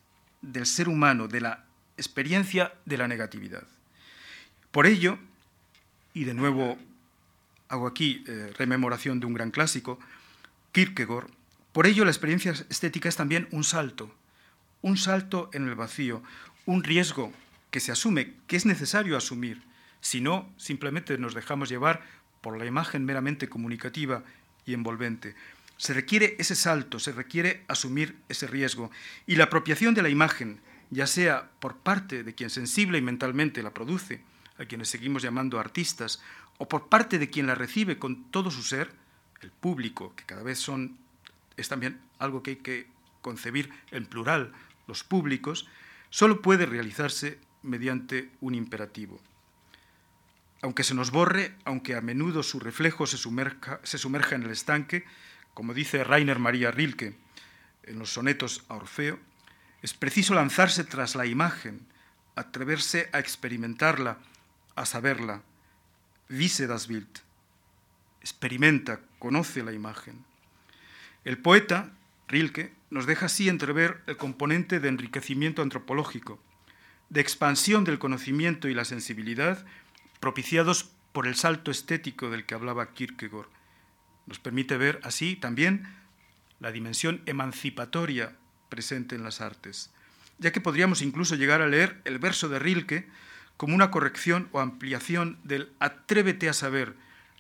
[0.43, 1.65] del ser humano, de la
[1.97, 3.63] experiencia de la negatividad.
[4.73, 5.17] Por ello,
[6.13, 6.77] y de nuevo
[7.69, 10.01] hago aquí eh, rememoración de un gran clásico,
[10.73, 11.31] Kierkegaard,
[11.71, 14.13] por ello la experiencia estética es también un salto,
[14.83, 16.21] un salto en el vacío,
[16.67, 17.33] un riesgo
[17.71, 19.63] que se asume, que es necesario asumir,
[20.01, 22.03] si no, simplemente nos dejamos llevar
[22.41, 24.25] por la imagen meramente comunicativa
[24.69, 25.35] y envolvente.
[25.79, 28.91] Se requiere ese salto, se requiere asumir ese riesgo.
[29.27, 30.61] Y la apropiación de la imagen,
[30.91, 34.21] ya sea por parte de quien sensible y mentalmente la produce,
[34.59, 36.21] a quienes seguimos llamando artistas,
[36.59, 38.91] o por parte de quien la recibe con todo su ser,
[39.41, 40.99] el público, que cada vez son,
[41.57, 42.87] es también algo que hay que
[43.23, 44.53] concebir en plural,
[44.87, 45.67] los públicos,
[46.11, 49.21] solo puede realizarse mediante un imperativo.
[50.61, 53.81] Aunque se nos borre, aunque a menudo su reflejo se sumerja,
[54.35, 55.05] en el estanque,
[55.55, 57.17] como dice Rainer María Rilke
[57.85, 59.19] en los sonetos a Orfeo,
[59.83, 61.87] es preciso lanzarse tras la imagen,
[62.35, 64.19] atreverse a experimentarla,
[64.75, 65.43] a saberla.
[66.29, 67.09] Vise das Bild.
[68.21, 70.25] Experimenta, conoce la imagen.
[71.25, 71.91] El poeta,
[72.27, 76.43] Rilke, nos deja así entrever el componente de enriquecimiento antropológico,
[77.09, 79.65] de expansión del conocimiento y la sensibilidad
[80.21, 83.49] propiciados por el salto estético del que hablaba Kierkegaard.
[84.27, 85.89] Nos permite ver así también
[86.61, 88.37] la dimensión emancipatoria
[88.69, 89.91] presente en las artes,
[90.39, 93.09] ya que podríamos incluso llegar a leer el verso de Rilke
[93.57, 96.95] como una corrección o ampliación del atrévete a saber,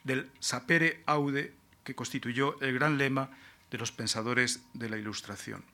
[0.04, 1.54] del sapere aude
[1.84, 3.30] que constituyó el gran lema
[3.70, 5.64] de los pensadores de la Ilustración.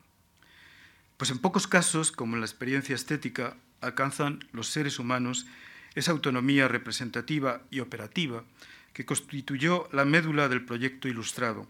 [1.16, 5.46] Pues en pocos casos, como en la experiencia estética, alcanzan los seres humanos
[5.94, 8.44] esa autonomía representativa y operativa
[8.92, 11.66] que constituyó la médula del proyecto ilustrado.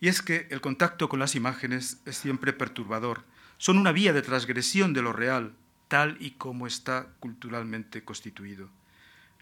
[0.00, 3.24] Y es que el contacto con las imágenes es siempre perturbador,
[3.58, 5.52] son una vía de transgresión de lo real,
[5.88, 8.70] tal y como está culturalmente constituido.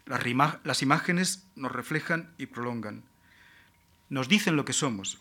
[0.05, 3.03] Las, imágenes nos reflejan y prolongan,
[4.09, 5.19] nos dicen lo que somos,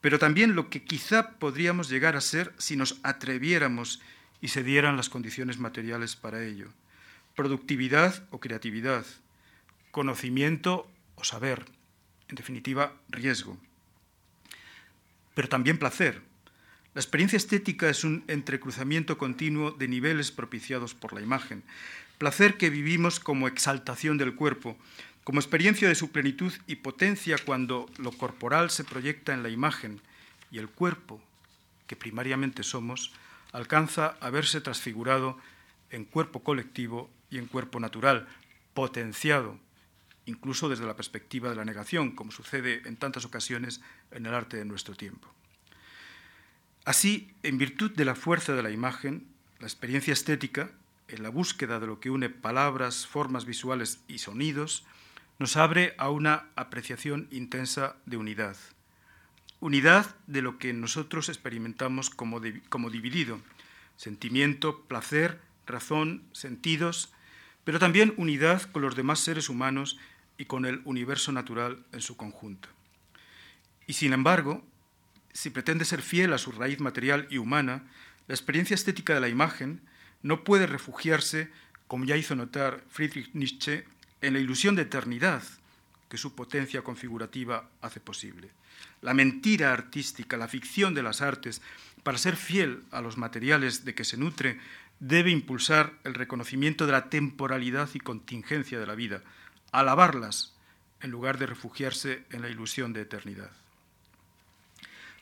[0.00, 4.02] pero también lo que quizá podríamos llegar a ser si nos atreviéramos
[4.40, 6.68] y se dieran las condiciones materiales para ello.
[7.36, 9.04] Productividad o creatividad,
[9.90, 11.66] conocimiento o saber,
[12.28, 13.58] en definitiva, riesgo.
[15.34, 16.22] Pero también placer.
[16.94, 21.62] La experiencia estética es un entrecruzamiento continuo de niveles propiciados por la imagen.
[22.16, 24.78] Placer que vivimos como exaltación del cuerpo,
[25.22, 30.00] como experiencia de su plenitud y potencia cuando lo corporal se proyecta en la imagen
[30.50, 31.20] y el cuerpo,
[31.86, 33.12] que primariamente somos,
[33.52, 35.36] alcanza a verse transfigurado
[35.90, 38.26] en cuerpo colectivo y en cuerpo natural,
[38.74, 39.58] potenciado,
[40.26, 44.56] incluso desde la perspectiva de la negación, como sucede en tantas ocasiones en el arte
[44.56, 45.28] de nuestro tiempo.
[46.84, 49.26] Así, en virtud de la fuerza de la imagen,
[49.58, 50.70] la experiencia estética,
[51.08, 54.84] en la búsqueda de lo que une palabras, formas visuales y sonidos,
[55.38, 58.56] nos abre a una apreciación intensa de unidad
[59.60, 63.40] unidad de lo que nosotros experimentamos como, como dividido,
[63.96, 67.12] sentimiento, placer, razón, sentidos,
[67.66, 69.98] pero también unidad con los demás seres humanos
[70.38, 72.68] y con el universo natural en su conjunto.
[73.88, 74.64] Y sin embargo,
[75.32, 77.82] si pretende ser fiel a su raíz material y humana,
[78.28, 79.80] la experiencia estética de la imagen
[80.22, 81.50] no puede refugiarse,
[81.88, 83.84] como ya hizo notar Friedrich Nietzsche,
[84.20, 85.42] en la ilusión de eternidad
[86.08, 88.52] que su potencia configurativa hace posible
[89.02, 91.62] la mentira artística, la ficción de las artes,
[92.02, 94.58] para ser fiel a los materiales de que se nutre,
[95.00, 99.22] debe impulsar el reconocimiento de la temporalidad y contingencia de la vida,
[99.72, 100.54] alabarlas
[101.00, 103.50] en lugar de refugiarse en la ilusión de eternidad.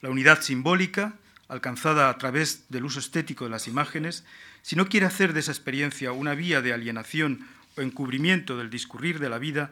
[0.01, 1.15] La unidad simbólica,
[1.49, 4.25] alcanzada a través del uso estético de las imágenes,
[4.63, 7.47] si no quiere hacer de esa experiencia una vía de alienación
[7.77, 9.71] o encubrimiento del discurrir de la vida,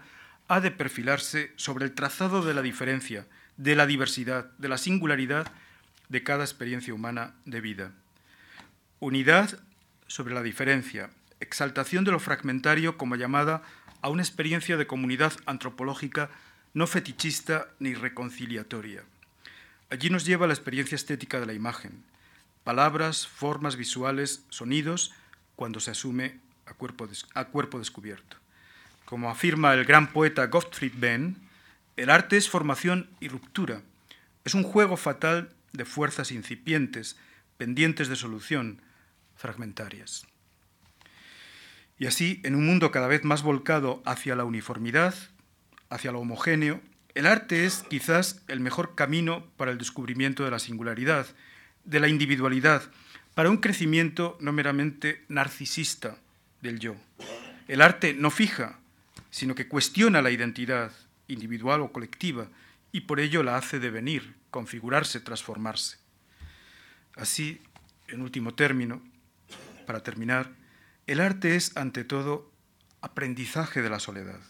[0.48, 3.26] ha de perfilarse sobre el trazado de la diferencia,
[3.56, 5.50] de la diversidad, de la singularidad
[6.08, 7.92] de cada experiencia humana de vida.
[9.00, 9.60] Unidad
[10.12, 11.08] sobre la diferencia,
[11.40, 13.62] exaltación de lo fragmentario como llamada
[14.02, 16.28] a una experiencia de comunidad antropológica
[16.74, 19.04] no fetichista ni reconciliatoria.
[19.88, 22.04] Allí nos lleva la experiencia estética de la imagen,
[22.62, 25.14] palabras, formas visuales, sonidos,
[25.56, 28.36] cuando se asume a cuerpo, a cuerpo descubierto.
[29.06, 31.38] Como afirma el gran poeta Gottfried Benn,
[31.96, 33.80] el arte es formación y ruptura.
[34.44, 37.16] Es un juego fatal de fuerzas incipientes,
[37.56, 38.82] pendientes de solución,
[39.42, 40.24] fragmentarias.
[41.98, 45.14] Y así, en un mundo cada vez más volcado hacia la uniformidad,
[45.90, 46.80] hacia lo homogéneo,
[47.14, 51.26] el arte es quizás el mejor camino para el descubrimiento de la singularidad,
[51.84, 52.84] de la individualidad,
[53.34, 56.16] para un crecimiento no meramente narcisista
[56.60, 56.94] del yo.
[57.66, 58.78] El arte no fija,
[59.30, 60.92] sino que cuestiona la identidad,
[61.26, 62.46] individual o colectiva,
[62.92, 65.98] y por ello la hace devenir, configurarse, transformarse.
[67.16, 67.60] Así,
[68.06, 69.02] en último término,
[69.92, 70.54] para terminar,
[71.06, 72.50] el arte es, ante todo,
[73.02, 74.40] aprendizaje de la soledad.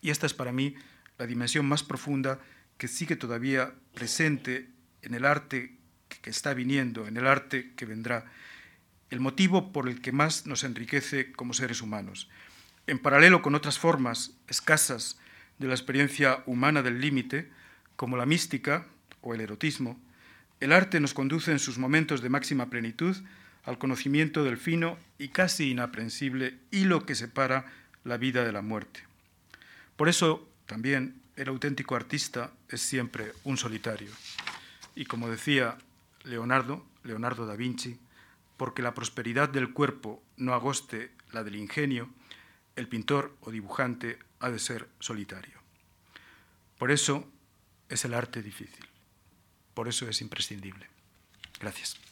[0.00, 0.76] Y esta es para mí
[1.18, 2.38] la dimensión más profunda
[2.78, 4.70] que sigue todavía presente
[5.02, 5.74] en el arte
[6.22, 8.26] que está viniendo, en el arte que vendrá,
[9.10, 12.30] el motivo por el que más nos enriquece como seres humanos.
[12.86, 15.18] En paralelo con otras formas escasas
[15.58, 17.50] de la experiencia humana del límite,
[17.96, 18.86] como la mística
[19.20, 19.98] o el erotismo,
[20.60, 23.16] el arte nos conduce en sus momentos de máxima plenitud
[23.66, 27.66] al conocimiento del fino y casi inaprensible hilo que separa
[28.04, 29.04] la vida de la muerte.
[29.96, 34.10] Por eso también el auténtico artista es siempre un solitario.
[34.94, 35.76] Y como decía
[36.24, 37.98] Leonardo, Leonardo da Vinci,
[38.56, 42.08] porque la prosperidad del cuerpo no agoste la del ingenio,
[42.76, 45.58] el pintor o dibujante ha de ser solitario.
[46.78, 47.28] Por eso
[47.88, 48.84] es el arte difícil,
[49.74, 50.88] por eso es imprescindible.
[51.60, 52.05] Gracias.